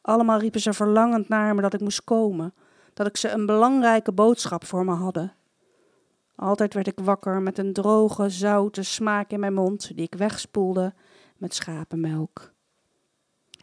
Allemaal 0.00 0.38
riepen 0.38 0.60
ze 0.60 0.72
verlangend 0.72 1.28
naar 1.28 1.54
me 1.54 1.60
dat 1.60 1.74
ik 1.74 1.80
moest 1.80 2.04
komen, 2.04 2.54
dat 2.94 3.06
ik 3.06 3.16
ze 3.16 3.28
een 3.28 3.46
belangrijke 3.46 4.12
boodschap 4.12 4.64
voor 4.64 4.84
me 4.84 4.92
hadden. 4.92 5.32
Altijd 6.36 6.74
werd 6.74 6.86
ik 6.86 6.98
wakker 7.02 7.42
met 7.42 7.58
een 7.58 7.72
droge, 7.72 8.28
zoute 8.28 8.82
smaak 8.82 9.30
in 9.30 9.40
mijn 9.40 9.54
mond 9.54 9.96
die 9.96 10.04
ik 10.04 10.14
wegspoelde 10.14 10.94
met 11.36 11.54
schapenmelk. 11.54 12.52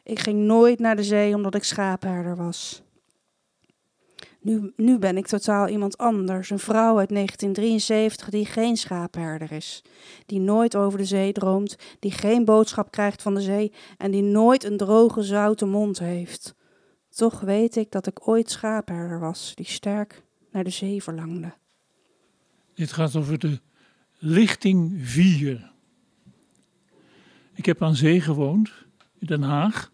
Ik 0.04 0.20
ging 0.20 0.40
nooit 0.40 0.80
naar 0.80 0.96
de 0.96 1.04
zee 1.04 1.36
omdat 1.36 1.56
ik 1.56 1.64
schaapherder 1.64 2.36
was. 2.36 2.84
Nu, 4.76 5.00
ben 5.00 5.18
ik 5.18 5.28
totaal 5.28 5.68
iemand 5.68 5.98
anders, 5.98 6.50
een 6.50 6.60
vrouw 6.60 6.98
uit 6.98 7.10
1973 7.10 8.30
die 8.30 8.46
geen 8.46 8.78
schaapherder 8.78 9.52
is, 9.52 9.84
die 10.26 10.40
nooit 10.40 10.76
over 10.76 10.98
de 10.98 11.06
zee 11.06 11.32
droomt, 11.32 11.76
die 12.00 12.12
geen 12.12 12.46
boodschap 12.46 12.92
krijgt 12.92 13.22
van 13.22 13.34
de 13.34 13.42
zee 13.42 13.72
en 13.98 14.12
die 14.12 14.22
nooit 14.22 14.64
een 14.64 14.78
droge, 14.78 15.24
zoute 15.24 15.66
mond 15.66 16.00
heeft. 16.00 16.56
Toch 17.10 17.40
weet 17.40 17.76
ik 17.76 17.92
dat 17.92 18.08
ik 18.08 18.28
ooit 18.28 18.52
schaapherder 18.52 19.20
was, 19.20 19.52
die 19.56 19.66
sterk 19.66 20.24
naar 20.52 20.64
de 20.64 20.70
zee 20.70 21.04
verlangde. 21.04 21.54
Dit 22.74 22.92
gaat 22.92 23.16
over 23.16 23.40
de 23.40 23.60
lichting 24.18 24.94
4. 25.02 25.72
Ik 27.54 27.66
heb 27.66 27.84
aan 27.84 27.96
zee 27.96 28.22
gewoond, 28.22 28.72
in 29.20 29.28
Den 29.28 29.42
Haag. 29.42 29.92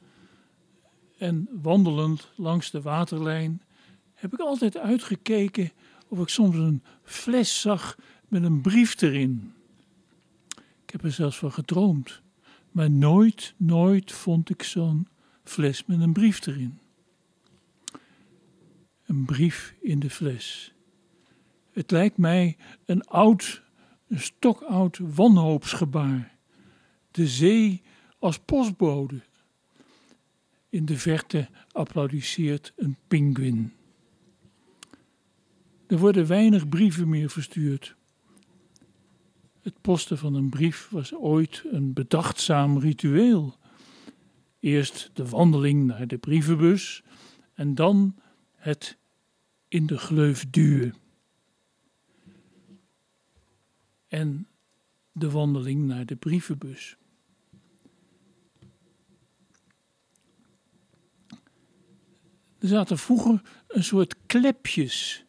En 1.18 1.50
wandelend 1.62 2.32
langs 2.36 2.72
de 2.72 2.82
waterlijn 2.82 3.62
heb 4.16 4.34
ik 4.34 4.40
altijd 4.40 4.78
uitgekeken 4.78 5.72
of 6.08 6.20
ik 6.20 6.28
soms 6.28 6.56
een 6.56 6.84
fles 7.04 7.62
zag 7.62 7.98
met 8.28 8.44
een 8.44 8.62
brief 8.62 9.02
erin. 9.02 9.54
Ik 10.84 10.92
heb 10.92 11.04
er 11.04 11.12
zelfs 11.12 11.38
van 11.38 11.52
gedroomd, 11.52 12.22
maar 12.72 12.92
nooit, 12.92 13.54
nooit 13.58 14.12
vond 14.12 14.50
ik 14.50 14.64
zo'n 14.64 15.08
fles 15.44 15.86
met 15.86 16.02
een 16.02 16.14
brief 16.14 16.46
erin. 16.46 16.80
Een 19.06 19.26
brief 19.26 19.76
in 19.82 20.00
de 20.00 20.10
fles. 20.10 20.74
Het 21.72 21.92
lijkt 21.92 22.18
mij 22.18 22.58
een 22.86 23.04
oud, 23.04 23.64
een 24.08 24.20
stokoud 24.20 25.00
wanhoopsgebaar. 25.02 26.38
De 27.12 27.28
zee 27.28 27.82
als 28.20 28.40
postbode. 28.40 29.22
In 30.70 30.86
de 30.86 30.98
verte 30.98 31.50
applaudisseert 31.72 32.74
een 32.76 32.98
pinguïn. 33.08 33.74
Er 35.88 35.98
worden 35.98 36.28
weinig 36.28 36.70
brieven 36.70 37.10
meer 37.10 37.30
verstuurd. 37.30 37.96
Het 39.62 39.82
posten 39.82 40.18
van 40.18 40.34
een 40.34 40.50
brief 40.50 40.90
was 40.90 41.14
ooit 41.14 41.64
een 41.72 41.94
bedachtzaam 41.94 42.80
ritueel. 42.80 43.58
Eerst 44.60 45.10
de 45.14 45.26
wandeling 45.26 45.86
naar 45.86 46.08
de 46.08 46.18
brievenbus 46.18 47.04
en 47.54 47.76
dan 47.76 48.16
het 48.56 48.98
in 49.68 49.86
de 49.86 49.98
gleuf 49.98 50.50
duwen. 50.50 50.96
En 54.08 54.48
de 55.12 55.32
wandeling 55.32 55.84
naar 55.84 56.06
de 56.06 56.16
brievenbus. 56.16 56.98
Er 62.60 62.68
zaten 62.68 62.98
vroeger 62.98 63.42
een 63.68 63.84
soort 63.84 64.16
klepjes 64.26 65.25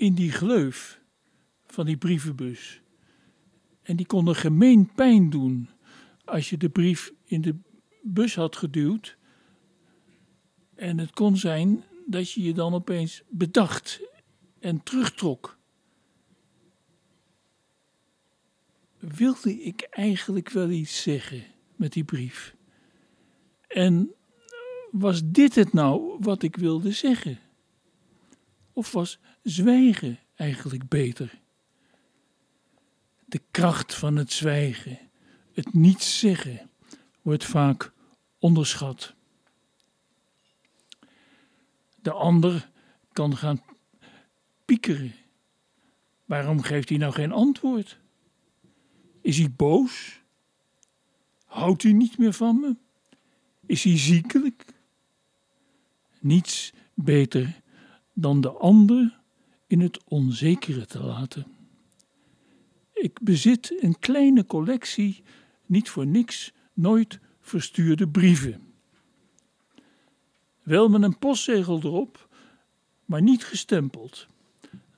in 0.00 0.14
die 0.14 0.32
gleuf 0.32 1.00
van 1.66 1.86
die 1.86 1.96
brievenbus. 1.96 2.80
En 3.82 3.96
die 3.96 4.06
konden 4.06 4.36
gemeen 4.36 4.92
pijn 4.94 5.30
doen 5.30 5.68
als 6.24 6.50
je 6.50 6.56
de 6.56 6.68
brief 6.68 7.12
in 7.24 7.40
de 7.40 7.56
bus 8.02 8.34
had 8.34 8.56
geduwd. 8.56 9.16
En 10.74 10.98
het 10.98 11.10
kon 11.10 11.36
zijn 11.36 11.84
dat 12.06 12.32
je 12.32 12.42
je 12.42 12.54
dan 12.54 12.74
opeens 12.74 13.22
bedacht 13.28 14.00
en 14.58 14.82
terugtrok. 14.82 15.58
Wilde 18.98 19.62
ik 19.62 19.80
eigenlijk 19.90 20.50
wel 20.50 20.70
iets 20.70 21.02
zeggen 21.02 21.44
met 21.76 21.92
die 21.92 22.04
brief? 22.04 22.54
En 23.68 24.14
was 24.90 25.22
dit 25.24 25.54
het 25.54 25.72
nou 25.72 26.16
wat 26.20 26.42
ik 26.42 26.56
wilde 26.56 26.92
zeggen? 26.92 27.38
Of 28.72 28.92
was 28.92 29.18
zwijgen 29.42 30.18
eigenlijk 30.34 30.88
beter? 30.88 31.38
De 33.26 33.40
kracht 33.50 33.94
van 33.94 34.16
het 34.16 34.32
zwijgen, 34.32 34.98
het 35.52 35.74
niets 35.74 36.18
zeggen, 36.18 36.70
wordt 37.22 37.44
vaak 37.44 37.92
onderschat. 38.38 39.14
De 42.02 42.12
ander 42.12 42.70
kan 43.12 43.36
gaan 43.36 43.62
piekeren. 44.64 45.14
Waarom 46.24 46.62
geeft 46.62 46.88
hij 46.88 46.98
nou 46.98 47.12
geen 47.12 47.32
antwoord? 47.32 47.98
Is 49.20 49.38
hij 49.38 49.52
boos? 49.56 50.20
Houdt 51.44 51.82
hij 51.82 51.92
niet 51.92 52.18
meer 52.18 52.32
van 52.32 52.60
me? 52.60 52.76
Is 53.66 53.84
hij 53.84 53.98
ziekelijk? 53.98 54.64
Niets 56.20 56.72
beter 56.94 57.60
dan 58.12 58.40
de 58.40 58.50
ander 58.50 59.19
in 59.70 59.80
het 59.80 60.00
onzekere 60.04 60.86
te 60.86 61.02
laten. 61.02 61.46
Ik 62.92 63.20
bezit 63.22 63.82
een 63.82 63.98
kleine 63.98 64.46
collectie, 64.46 65.22
niet 65.66 65.88
voor 65.88 66.06
niks, 66.06 66.52
nooit 66.72 67.18
verstuurde 67.40 68.08
brieven. 68.08 68.60
Wel 70.62 70.88
met 70.88 71.02
een 71.02 71.18
postzegel 71.18 71.78
erop, 71.78 72.28
maar 73.04 73.22
niet 73.22 73.44
gestempeld. 73.44 74.26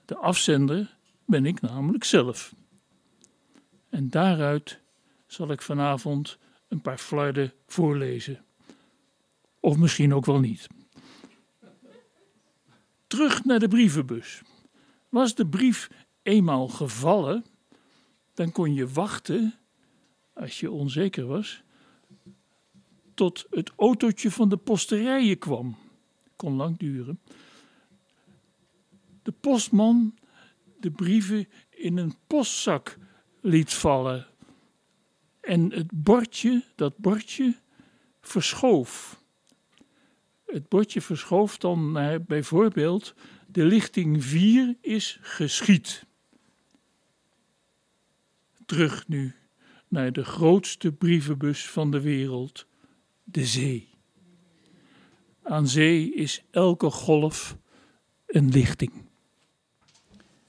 De 0.05 0.17
afzender 0.17 0.97
ben 1.25 1.47
ik 1.47 1.61
namelijk 1.61 2.05
zelf. 2.05 2.55
En 3.89 4.11
daaruit 4.11 4.81
zal 5.27 5.51
ik 5.51 5.63
vanavond 5.63 6.39
een 6.69 6.81
paar 6.81 6.99
flarden 6.99 7.53
voorlezen. 7.67 8.45
Of 9.61 9.77
misschien 9.77 10.15
ook 10.15 10.27
wel 10.27 10.41
niet. 10.41 10.67
Terug 13.07 13.45
naar 13.45 13.59
de 13.59 13.69
brievenbus. 13.69 14.43
Was 15.13 15.35
de 15.35 15.47
brief 15.47 15.91
eenmaal 16.23 16.69
gevallen, 16.69 17.45
dan 18.35 18.53
kon 18.53 18.75
je 18.75 18.89
wachten, 18.89 19.55
als 20.33 20.61
je 20.61 20.71
onzeker 20.71 21.27
was, 21.27 21.63
tot 23.15 23.47
het 23.51 23.73
autootje 23.77 24.31
van 24.31 24.49
de 24.49 24.57
posterijen 24.57 25.39
kwam. 25.39 25.77
Kon 26.37 26.55
lang 26.55 26.79
duren. 26.79 27.21
De 29.23 29.33
postman 29.33 30.15
de 30.81 30.91
brieven 30.91 31.49
in 31.71 31.97
een 31.97 32.15
postzak 32.27 32.99
liet 33.41 33.75
vallen. 33.75 34.27
En 35.41 35.73
het 35.73 35.91
bordje, 35.93 36.65
dat 36.75 36.97
bordje, 36.97 37.57
verschoof. 38.21 39.21
Het 40.47 40.69
bordje 40.69 41.01
verschoof 41.01 41.59
dan 41.59 41.93
naar 41.93 42.23
bijvoorbeeld 42.23 43.15
de 43.53 43.65
lichting 43.65 44.25
4 44.25 44.77
is 44.81 45.19
geschied. 45.23 46.05
Terug 48.67 49.09
nu 49.09 49.35
naar 49.89 50.13
de 50.13 50.25
grootste 50.25 50.93
brievenbus 50.93 51.69
van 51.69 51.91
de 51.91 52.01
wereld, 52.01 52.67
de 53.25 53.47
zee. 53.47 53.91
Aan 55.43 55.69
zee 55.69 56.15
is 56.15 56.43
elke 56.51 56.91
golf 56.91 57.57
een 58.27 58.49
lichting. 58.49 58.93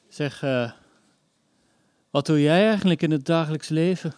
Zeg, 0.08 0.44
uh, 0.44 0.72
wat 2.10 2.26
doe 2.26 2.42
jij 2.42 2.68
eigenlijk 2.68 3.02
in 3.02 3.12
het 3.12 3.26
dagelijks 3.26 3.70
leven? 3.70 4.14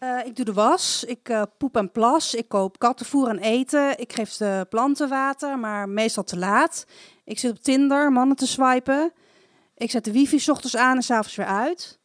Uh, 0.00 0.26
ik 0.26 0.36
doe 0.36 0.44
de 0.44 0.52
was, 0.52 1.04
ik 1.04 1.28
uh, 1.28 1.42
poep 1.58 1.76
en 1.76 1.92
plas, 1.92 2.34
ik 2.34 2.48
koop 2.48 2.78
kattenvoer 2.78 3.28
en 3.28 3.38
eten, 3.38 3.98
ik 3.98 4.12
geef 4.12 4.36
de 4.36 4.66
planten 4.68 5.08
water, 5.08 5.58
maar 5.58 5.88
meestal 5.88 6.24
te 6.24 6.38
laat. 6.38 6.86
Ik 7.24 7.38
zit 7.38 7.50
op 7.50 7.62
Tinder 7.62 8.12
mannen 8.12 8.36
te 8.36 8.46
swipen. 8.46 9.12
Ik 9.74 9.90
zet 9.90 10.04
de 10.04 10.12
wifi 10.12 10.38
s 10.38 10.48
ochtends 10.48 10.76
aan 10.76 10.96
en 10.96 11.02
s'avonds 11.02 11.36
weer 11.36 11.46
uit. 11.46 11.98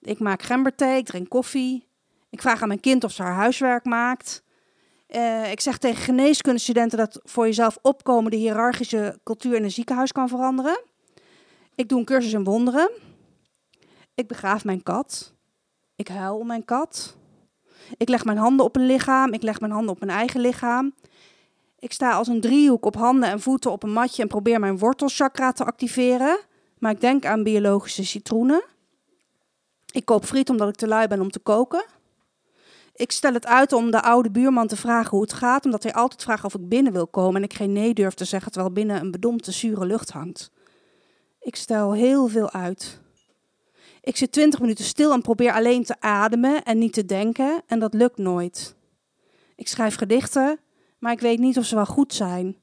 Ik 0.00 0.18
maak 0.18 0.42
gemberthee, 0.42 0.96
ik 0.96 1.06
drink 1.06 1.28
koffie. 1.28 1.88
Ik 2.30 2.40
vraag 2.40 2.62
aan 2.62 2.68
mijn 2.68 2.80
kind 2.80 3.04
of 3.04 3.12
ze 3.12 3.22
haar 3.22 3.34
huiswerk 3.34 3.84
maakt. 3.84 4.42
Uh, 5.08 5.50
ik 5.50 5.60
zeg 5.60 5.78
tegen 5.78 6.02
geneeskundestudenten 6.02 6.98
dat 6.98 7.20
voor 7.24 7.44
jezelf 7.44 7.78
opkomen 7.82 8.30
de 8.30 8.36
hiërarchische 8.36 9.20
cultuur 9.24 9.54
in 9.54 9.64
een 9.64 9.70
ziekenhuis 9.70 10.12
kan 10.12 10.28
veranderen. 10.28 10.80
Ik 11.74 11.88
doe 11.88 11.98
een 11.98 12.04
cursus 12.04 12.32
in 12.32 12.44
wonderen. 12.44 12.90
Ik 14.14 14.26
begraaf 14.26 14.64
mijn 14.64 14.82
kat. 14.82 15.34
Ik 15.96 16.08
huil 16.08 16.38
om 16.38 16.46
mijn 16.46 16.64
kat. 16.64 17.16
Ik 17.96 18.08
leg 18.08 18.24
mijn 18.24 18.38
handen 18.38 18.66
op 18.66 18.76
een 18.76 18.86
lichaam. 18.86 19.32
Ik 19.32 19.42
leg 19.42 19.60
mijn 19.60 19.72
handen 19.72 19.94
op 19.94 20.00
mijn 20.00 20.18
eigen 20.18 20.40
lichaam. 20.40 20.94
Ik 21.82 21.92
sta 21.92 22.12
als 22.12 22.28
een 22.28 22.40
driehoek 22.40 22.84
op 22.84 22.94
handen 22.94 23.28
en 23.28 23.40
voeten 23.40 23.70
op 23.70 23.82
een 23.82 23.92
matje 23.92 24.22
en 24.22 24.28
probeer 24.28 24.60
mijn 24.60 24.78
wortelchakra 24.78 25.52
te 25.52 25.64
activeren. 25.64 26.38
Maar 26.78 26.90
ik 26.90 27.00
denk 27.00 27.26
aan 27.26 27.42
biologische 27.42 28.04
citroenen. 28.04 28.62
Ik 29.92 30.04
koop 30.04 30.24
friet 30.24 30.50
omdat 30.50 30.68
ik 30.68 30.74
te 30.74 30.86
lui 30.86 31.06
ben 31.08 31.20
om 31.20 31.30
te 31.30 31.38
koken. 31.38 31.84
Ik 32.94 33.12
stel 33.12 33.32
het 33.32 33.46
uit 33.46 33.72
om 33.72 33.90
de 33.90 34.02
oude 34.02 34.30
buurman 34.30 34.66
te 34.66 34.76
vragen 34.76 35.10
hoe 35.10 35.20
het 35.20 35.32
gaat, 35.32 35.64
omdat 35.64 35.82
hij 35.82 35.92
altijd 35.92 36.22
vraagt 36.22 36.44
of 36.44 36.54
ik 36.54 36.68
binnen 36.68 36.92
wil 36.92 37.06
komen 37.06 37.36
en 37.36 37.42
ik 37.42 37.54
geen 37.54 37.72
nee 37.72 37.94
durf 37.94 38.14
te 38.14 38.24
zeggen 38.24 38.52
terwijl 38.52 38.72
binnen 38.72 39.00
een 39.00 39.10
bedompte 39.10 39.52
zure 39.52 39.86
lucht 39.86 40.10
hangt. 40.10 40.50
Ik 41.40 41.56
stel 41.56 41.92
heel 41.92 42.28
veel 42.28 42.50
uit. 42.50 43.00
Ik 44.00 44.16
zit 44.16 44.32
twintig 44.32 44.60
minuten 44.60 44.84
stil 44.84 45.12
en 45.12 45.22
probeer 45.22 45.52
alleen 45.52 45.84
te 45.84 46.00
ademen 46.00 46.62
en 46.62 46.78
niet 46.78 46.92
te 46.92 47.04
denken 47.04 47.62
en 47.66 47.78
dat 47.78 47.94
lukt 47.94 48.18
nooit. 48.18 48.76
Ik 49.56 49.68
schrijf 49.68 49.96
gedichten, 49.96 50.58
maar 51.02 51.12
ik 51.12 51.20
weet 51.20 51.38
niet 51.38 51.58
of 51.58 51.64
ze 51.64 51.74
wel 51.74 51.86
goed 51.86 52.14
zijn. 52.14 52.56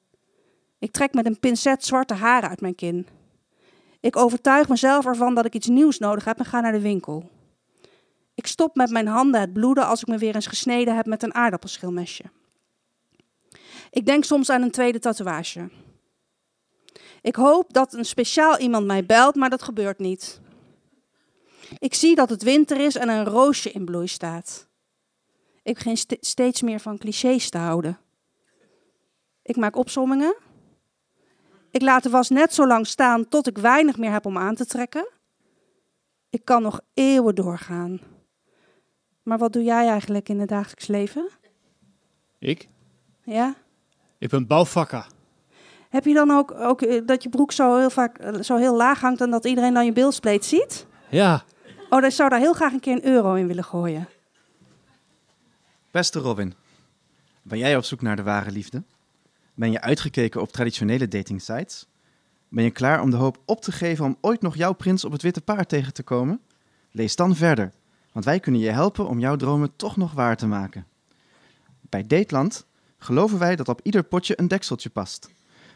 Ik 0.78 0.92
trek 0.92 1.14
met 1.14 1.26
een 1.26 1.40
pincet 1.40 1.86
zwarte 1.86 2.14
haren 2.14 2.50
uit 2.50 2.62
mijn 2.62 2.76
kin. 2.76 3.08
Ik 4.00 4.16
overtuig 4.16 4.70
mezelf 4.70 5.06
ervan 5.06 5.36
dat 5.36 5.46
ik 5.46 5.54
iets 5.54 5.68
nieuws 5.68 5.98
nodig 5.98 6.26
heb 6.26 6.40
en 6.40 6.46
ga 6.46 6.60
naar 6.60 6.72
de 6.72 6.80
winkel. 6.80 7.30
Ik 8.36 8.48
stop 8.48 8.76
met 8.76 8.90
mijn 8.90 9.08
handen 9.08 9.42
het 9.42 9.54
bloeden 9.54 9.86
als 9.86 10.02
ik 10.02 10.08
me 10.08 10.18
weer 10.18 10.36
eens 10.36 10.48
gesneden 10.48 10.96
heb 10.96 11.06
met 11.06 11.24
een 11.24 11.34
aardappelschilmesje. 11.34 12.24
Ik 13.90 14.06
denk 14.06 14.24
soms 14.24 14.50
aan 14.50 14.62
een 14.62 14.72
tweede 14.72 15.00
tatoeage. 15.00 15.70
Ik 17.22 17.36
hoop 17.36 17.74
dat 17.74 17.94
een 17.94 18.06
speciaal 18.06 18.60
iemand 18.60 18.86
mij 18.86 19.06
belt, 19.06 19.36
maar 19.36 19.50
dat 19.50 19.64
gebeurt 19.64 20.00
niet. 20.00 20.42
Ik 21.80 21.94
zie 21.94 22.16
dat 22.16 22.30
het 22.30 22.44
winter 22.44 22.80
is 22.80 22.96
en 22.96 23.10
een 23.10 23.26
roosje 23.26 23.72
in 23.72 23.86
bloei 23.86 24.08
staat. 24.08 24.68
Ik 25.64 25.74
begin 25.74 25.98
st 25.98 26.18
steeds 26.20 26.62
meer 26.62 26.80
van 26.80 26.98
clichés 26.98 27.50
te 27.50 27.58
houden. 27.58 28.00
Ik 29.50 29.56
maak 29.56 29.76
opsommingen. 29.76 30.36
Ik 31.72 31.82
laat 31.82 32.04
de 32.04 32.10
was 32.10 32.30
net 32.30 32.54
zo 32.54 32.68
lang 32.68 32.88
staan 32.88 33.28
tot 33.28 33.48
ik 33.48 33.58
weinig 33.58 33.98
meer 33.98 34.12
heb 34.12 34.26
om 34.26 34.38
aan 34.38 34.56
te 34.56 34.66
trekken. 34.66 35.08
Ik 36.30 36.46
kan 36.46 36.62
nog 36.62 36.82
eeuwen 36.94 37.36
doorgaan. 37.36 38.00
Maar 39.24 39.38
wat 39.38 39.54
doe 39.54 39.64
jij 39.64 39.88
eigenlijk 39.88 40.30
in 40.30 40.40
het 40.40 40.50
dagelijks 40.50 40.88
leven? 40.88 41.30
Ik? 42.40 42.68
Ja? 43.24 43.56
Ik 44.18 44.30
ben 44.30 44.48
bouwvakker. 44.48 45.08
Heb 45.90 46.06
je 46.06 46.14
dan 46.14 46.32
ook, 46.32 46.52
ook 46.52 46.82
eh, 46.82 47.02
dat 47.06 47.24
je 47.24 47.30
broek 47.30 47.52
zo 47.52 47.78
heel 47.78 47.90
vaak 47.90 48.18
eh, 48.18 48.42
zo 48.42 48.56
heel 48.56 48.76
laag 48.76 49.00
hangt 49.02 49.22
en 49.22 49.30
dat 49.30 49.46
iedereen 49.46 49.74
dan 49.74 49.86
je 49.86 49.94
bilspleet 49.94 50.46
ziet? 50.46 50.86
Ja. 51.10 51.44
Oh, 51.90 52.02
dan 52.02 52.12
zou 52.12 52.30
daar 52.30 52.40
heel 52.40 52.54
graag 52.54 52.74
een 52.74 52.80
keer 52.80 52.94
een 52.94 53.06
euro 53.06 53.34
in 53.34 53.48
willen 53.48 53.64
gooien. 53.64 54.08
Beste 55.92 56.20
Robin, 56.20 56.54
ben 57.42 57.58
jij 57.58 57.78
op 57.78 57.84
zoek 57.84 58.02
naar 58.02 58.16
de 58.16 58.24
ware 58.24 58.52
liefde? 58.52 58.84
Ben 59.60 59.72
je 59.72 59.82
uitgekeken 59.82 60.42
op 60.42 60.52
traditionele 60.52 61.08
datingsites? 61.08 61.88
Ben 62.50 62.64
je 62.64 62.72
klaar 62.72 63.02
om 63.02 63.10
de 63.10 63.16
hoop 63.16 63.42
op 63.46 63.62
te 63.62 63.72
geven 63.72 64.06
om 64.06 64.18
ooit 64.22 64.42
nog 64.42 64.56
jouw 64.56 64.74
prins 64.74 65.06
op 65.06 65.12
het 65.12 65.22
witte 65.22 65.42
paard 65.42 65.70
tegen 65.70 65.94
te 65.94 66.04
komen? 66.04 66.42
Lees 66.92 67.16
dan 67.16 67.36
verder, 67.36 67.72
want 68.12 68.26
wij 68.26 68.40
kunnen 68.40 68.62
je 68.62 68.70
helpen 68.70 69.08
om 69.08 69.20
jouw 69.20 69.36
dromen 69.36 69.76
toch 69.76 69.98
nog 69.98 70.12
waar 70.12 70.38
te 70.38 70.48
maken. 70.48 70.86
Bij 71.82 72.08
Dateland 72.08 72.66
geloven 72.98 73.40
wij 73.40 73.56
dat 73.56 73.68
op 73.68 73.80
ieder 73.84 74.04
potje 74.04 74.40
een 74.40 74.48
dekseltje 74.48 74.90
past. 74.90 75.30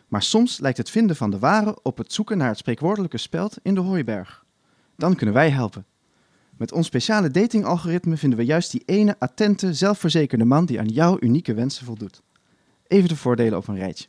Maar 0.07 0.23
soms 0.23 0.59
lijkt 0.59 0.77
het 0.77 0.89
vinden 0.89 1.15
van 1.15 1.31
de 1.31 1.39
ware 1.39 1.77
op 1.81 1.97
het 1.97 2.13
zoeken 2.13 2.37
naar 2.37 2.49
het 2.49 2.57
spreekwoordelijke 2.57 3.17
speld 3.17 3.57
in 3.61 3.75
de 3.75 3.81
hooiberg. 3.81 4.45
Dan 4.95 5.15
kunnen 5.15 5.35
wij 5.35 5.49
helpen. 5.49 5.85
Met 6.57 6.71
ons 6.71 6.87
speciale 6.87 7.29
datingalgoritme 7.29 8.17
vinden 8.17 8.39
we 8.39 8.45
juist 8.45 8.71
die 8.71 8.83
ene 8.85 9.15
attente, 9.19 9.73
zelfverzekerde 9.73 10.45
man 10.45 10.65
die 10.65 10.79
aan 10.79 10.87
jouw 10.87 11.17
unieke 11.19 11.53
wensen 11.53 11.85
voldoet. 11.85 12.21
Even 12.87 13.09
de 13.09 13.15
voordelen 13.15 13.57
op 13.57 13.67
een 13.67 13.77
rijtje. 13.77 14.07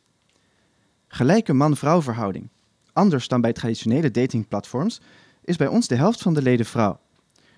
Gelijke 1.07 1.53
man-vrouw 1.53 2.01
verhouding. 2.01 2.49
Anders 2.93 3.27
dan 3.27 3.41
bij 3.41 3.53
traditionele 3.53 4.11
datingplatforms 4.11 5.01
is 5.43 5.57
bij 5.57 5.67
ons 5.67 5.87
de 5.87 5.95
helft 5.95 6.21
van 6.21 6.33
de 6.33 6.41
leden 6.41 6.65
vrouw. 6.65 6.99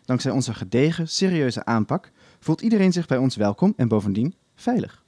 Dankzij 0.06 0.32
onze 0.32 0.54
gedegen, 0.54 1.08
serieuze 1.08 1.66
aanpak 1.66 2.12
voelt 2.40 2.62
iedereen 2.62 2.92
zich 2.92 3.06
bij 3.06 3.18
ons 3.18 3.36
welkom 3.36 3.74
en 3.76 3.88
bovendien 3.88 4.36
veilig. 4.56 5.04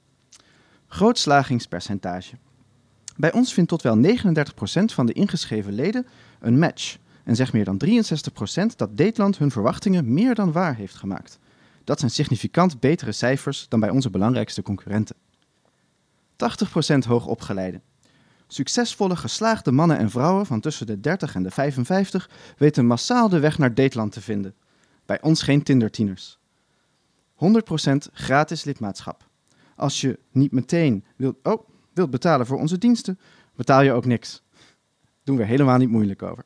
Groot 0.86 1.18
slagingspercentage. 1.18 2.36
Bij 3.16 3.32
ons 3.32 3.52
vindt 3.52 3.70
tot 3.70 3.82
wel 3.82 3.96
39% 3.96 4.84
van 4.84 5.06
de 5.06 5.12
ingeschreven 5.12 5.72
leden 5.72 6.06
een 6.40 6.58
match 6.58 6.96
en 7.24 7.36
zegt 7.36 7.52
meer 7.52 7.64
dan 7.64 7.82
63% 7.84 8.76
dat 8.76 8.96
Dateland 8.96 9.38
hun 9.38 9.50
verwachtingen 9.50 10.12
meer 10.14 10.34
dan 10.34 10.52
waar 10.52 10.76
heeft 10.76 10.94
gemaakt. 10.94 11.38
Dat 11.84 11.98
zijn 11.98 12.10
significant 12.10 12.80
betere 12.80 13.12
cijfers 13.12 13.66
dan 13.68 13.80
bij 13.80 13.90
onze 13.90 14.10
belangrijkste 14.10 14.62
concurrenten. 14.62 15.16
80% 17.04 17.06
hoogopgeleide. 17.06 17.80
Succesvolle 18.46 19.16
geslaagde 19.16 19.72
mannen 19.72 19.98
en 19.98 20.10
vrouwen 20.10 20.46
van 20.46 20.60
tussen 20.60 20.86
de 20.86 21.00
30 21.00 21.34
en 21.34 21.42
de 21.42 21.50
55 21.50 22.30
weten 22.56 22.86
massaal 22.86 23.28
de 23.28 23.38
weg 23.38 23.58
naar 23.58 23.74
Dateland 23.74 24.12
te 24.12 24.20
vinden. 24.20 24.54
Bij 25.06 25.22
ons 25.22 25.42
geen 25.42 25.62
Tinder-tieners. 25.62 26.38
100% 27.34 27.96
gratis 28.12 28.64
lidmaatschap. 28.64 29.28
Als 29.76 30.00
je 30.00 30.18
niet 30.30 30.52
meteen 30.52 31.04
wilt, 31.16 31.36
oh, 31.42 31.68
wilt 31.92 32.10
betalen 32.10 32.46
voor 32.46 32.58
onze 32.58 32.78
diensten, 32.78 33.18
betaal 33.54 33.82
je 33.82 33.92
ook 33.92 34.04
niks. 34.04 34.42
Doen 35.24 35.36
we 35.36 35.44
helemaal 35.44 35.78
niet 35.78 35.90
moeilijk 35.90 36.22
over. 36.22 36.44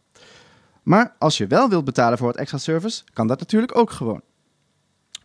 Maar 0.82 1.14
als 1.18 1.38
je 1.38 1.46
wel 1.46 1.68
wilt 1.68 1.84
betalen 1.84 2.18
voor 2.18 2.26
wat 2.26 2.36
extra 2.36 2.58
service, 2.58 3.02
kan 3.12 3.26
dat 3.26 3.38
natuurlijk 3.38 3.76
ook 3.76 3.90
gewoon. 3.90 4.22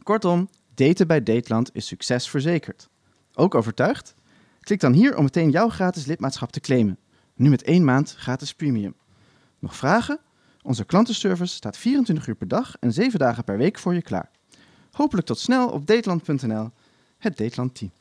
Kortom, 0.04 0.50
daten 0.74 1.08
bij 1.08 1.24
Dateland 1.24 1.70
is 1.74 1.88
succesverzekerd. 1.88 2.90
Ook 3.34 3.56
overtuigd? 3.56 4.16
Klik 4.70 4.82
dan 4.82 4.94
hier 4.94 5.18
om 5.18 5.24
meteen 5.24 5.50
jouw 5.50 5.70
gratis 5.70 6.06
lidmaatschap 6.06 6.52
te 6.52 6.60
claimen. 6.60 6.98
Nu 7.36 7.50
met 7.50 7.64
één 7.64 7.84
maand 7.84 8.16
gratis 8.18 8.54
premium. 8.54 8.96
Nog 9.60 9.76
vragen? 9.76 10.20
Onze 10.62 10.86
klantenservice 10.86 11.54
staat 11.54 11.78
24 11.78 12.28
uur 12.28 12.36
per 12.36 12.48
dag 12.48 12.76
en 12.80 12.94
7 12.94 13.20
dagen 13.20 13.44
per 13.44 13.58
week 13.58 13.80
voor 13.80 13.94
je 13.94 14.02
klaar. 14.02 14.30
Hopelijk 14.92 15.28
tot 15.28 15.40
snel 15.40 15.70
op 15.70 15.88
dateland.nl, 15.88 16.70
het 17.18 17.38
Dateland 17.38 17.76
team. 17.76 17.92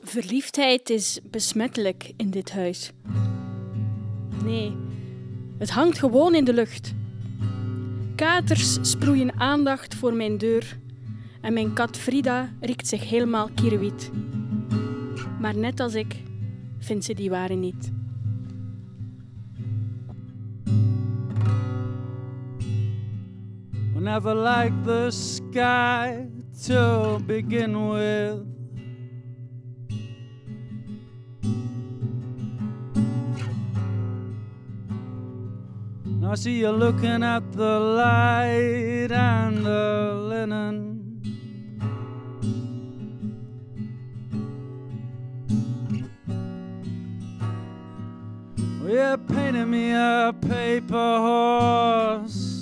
Verliefdheid 0.00 0.90
is 0.90 1.20
besmettelijk 1.30 2.12
in 2.16 2.30
dit 2.30 2.52
huis. 2.52 2.92
Nee, 4.44 4.76
het 5.58 5.70
hangt 5.70 5.98
gewoon 5.98 6.34
in 6.34 6.44
de 6.44 6.54
lucht. 6.54 6.92
Katers 8.16 8.78
sproeien 8.80 9.40
aandacht 9.40 9.94
voor 9.94 10.14
mijn 10.14 10.38
deur 10.38 10.78
en 11.40 11.52
mijn 11.52 11.72
kat 11.72 11.96
Frida 11.96 12.52
riekt 12.60 12.86
zich 12.86 13.08
helemaal 13.08 13.48
kierwiet. 13.54 14.10
Maar 15.40 15.56
net 15.56 15.80
als 15.80 15.94
ik 15.94 16.22
vindt 16.78 17.04
ze 17.04 17.14
die 17.14 17.30
ware 17.30 17.54
niet. 17.54 17.92
Never 24.06 24.36
liked 24.36 24.84
the 24.84 25.10
sky 25.10 26.28
to 26.66 27.18
begin 27.26 27.90
with. 27.90 28.46
I 36.22 36.34
see 36.34 36.58
you 36.60 36.70
looking 36.70 37.24
at 37.24 37.42
the 37.52 37.80
light 37.80 39.10
and 39.10 39.64
the 39.64 40.14
linen. 40.28 40.95
You're 48.88 49.18
painting 49.18 49.68
me 49.68 49.90
a 49.90 50.32
paper 50.40 50.94
horse. 50.94 52.52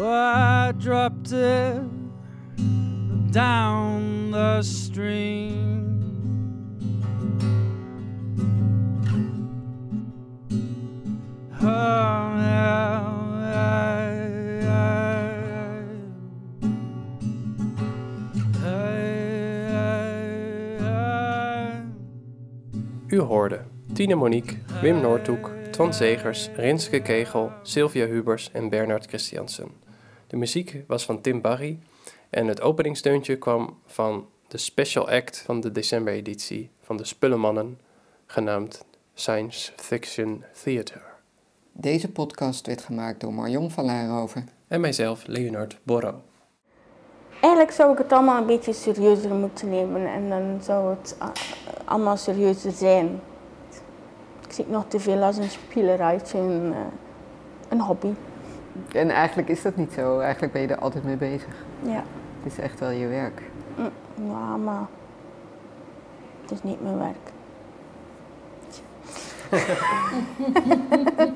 I 0.00 0.72
dropped 0.78 1.32
it 1.32 1.82
down 3.32 4.30
the 4.30 4.62
stream. 4.62 5.85
U 23.16 23.20
hoorde 23.20 23.64
Tine 23.92 24.14
Monique, 24.14 24.56
Wim 24.82 25.00
Noordhoek, 25.00 25.50
Twan 25.70 25.94
Zegers, 25.94 26.48
Rinske 26.56 27.02
Kegel, 27.02 27.52
Sylvia 27.62 28.06
Hubers 28.06 28.50
en 28.52 28.68
Bernard 28.68 29.06
Christiansen. 29.06 29.70
De 30.26 30.36
muziek 30.36 30.84
was 30.86 31.04
van 31.04 31.20
Tim 31.20 31.40
Barry 31.40 31.78
en 32.30 32.46
het 32.46 32.60
openingsdeuntje 32.60 33.36
kwam 33.36 33.78
van 33.86 34.26
de 34.48 34.58
special 34.58 35.10
act 35.10 35.38
van 35.38 35.60
de 35.60 35.72
decembereditie 35.72 36.70
van 36.82 36.96
de 36.96 37.04
Spullenmannen, 37.04 37.78
genaamd 38.26 38.84
Science 39.14 39.72
Fiction 39.76 40.44
Theater. 40.62 41.02
Deze 41.72 42.10
podcast 42.10 42.66
werd 42.66 42.82
gemaakt 42.82 43.20
door 43.20 43.34
Marion 43.34 43.70
van 43.70 43.84
Laarhoven. 43.84 44.48
En 44.68 44.80
mijzelf, 44.80 45.26
Leonard 45.26 45.78
Borro. 45.82 46.22
Eigenlijk 47.40 47.70
zou 47.72 47.92
ik 47.92 47.98
het 47.98 48.12
allemaal 48.12 48.38
een 48.40 48.46
beetje 48.46 48.72
serieuzer 48.72 49.34
moeten 49.34 49.68
nemen 49.68 50.06
en 50.06 50.28
dan 50.28 50.58
zou 50.62 50.90
het 50.90 51.16
ah, 51.18 51.28
allemaal 51.84 52.16
serieuzer 52.16 52.72
zijn. 52.72 53.20
Ik 54.46 54.52
zie 54.52 54.64
het 54.64 54.72
nog 54.72 54.84
te 54.88 55.00
veel 55.00 55.22
als 55.22 55.36
een 55.36 55.50
spielerijtje, 55.50 56.38
een, 56.38 56.72
eh, 56.72 56.78
een 57.68 57.80
hobby. 57.80 58.12
En 58.92 59.10
eigenlijk 59.10 59.48
is 59.48 59.62
dat 59.62 59.76
niet 59.76 59.92
zo. 59.92 60.18
Eigenlijk 60.18 60.52
ben 60.52 60.62
je 60.62 60.68
er 60.68 60.78
altijd 60.78 61.04
mee 61.04 61.16
bezig. 61.16 61.54
Ja. 61.82 62.02
Het 62.42 62.52
is 62.52 62.58
echt 62.58 62.80
wel 62.80 62.90
je 62.90 63.06
werk. 63.06 63.42
Mm, 63.76 63.90
Ja, 64.30 64.56
maar 64.56 64.86
het 66.42 66.50
is 66.50 66.62
niet 66.62 66.82
mijn 66.82 66.98
werk. 66.98 67.34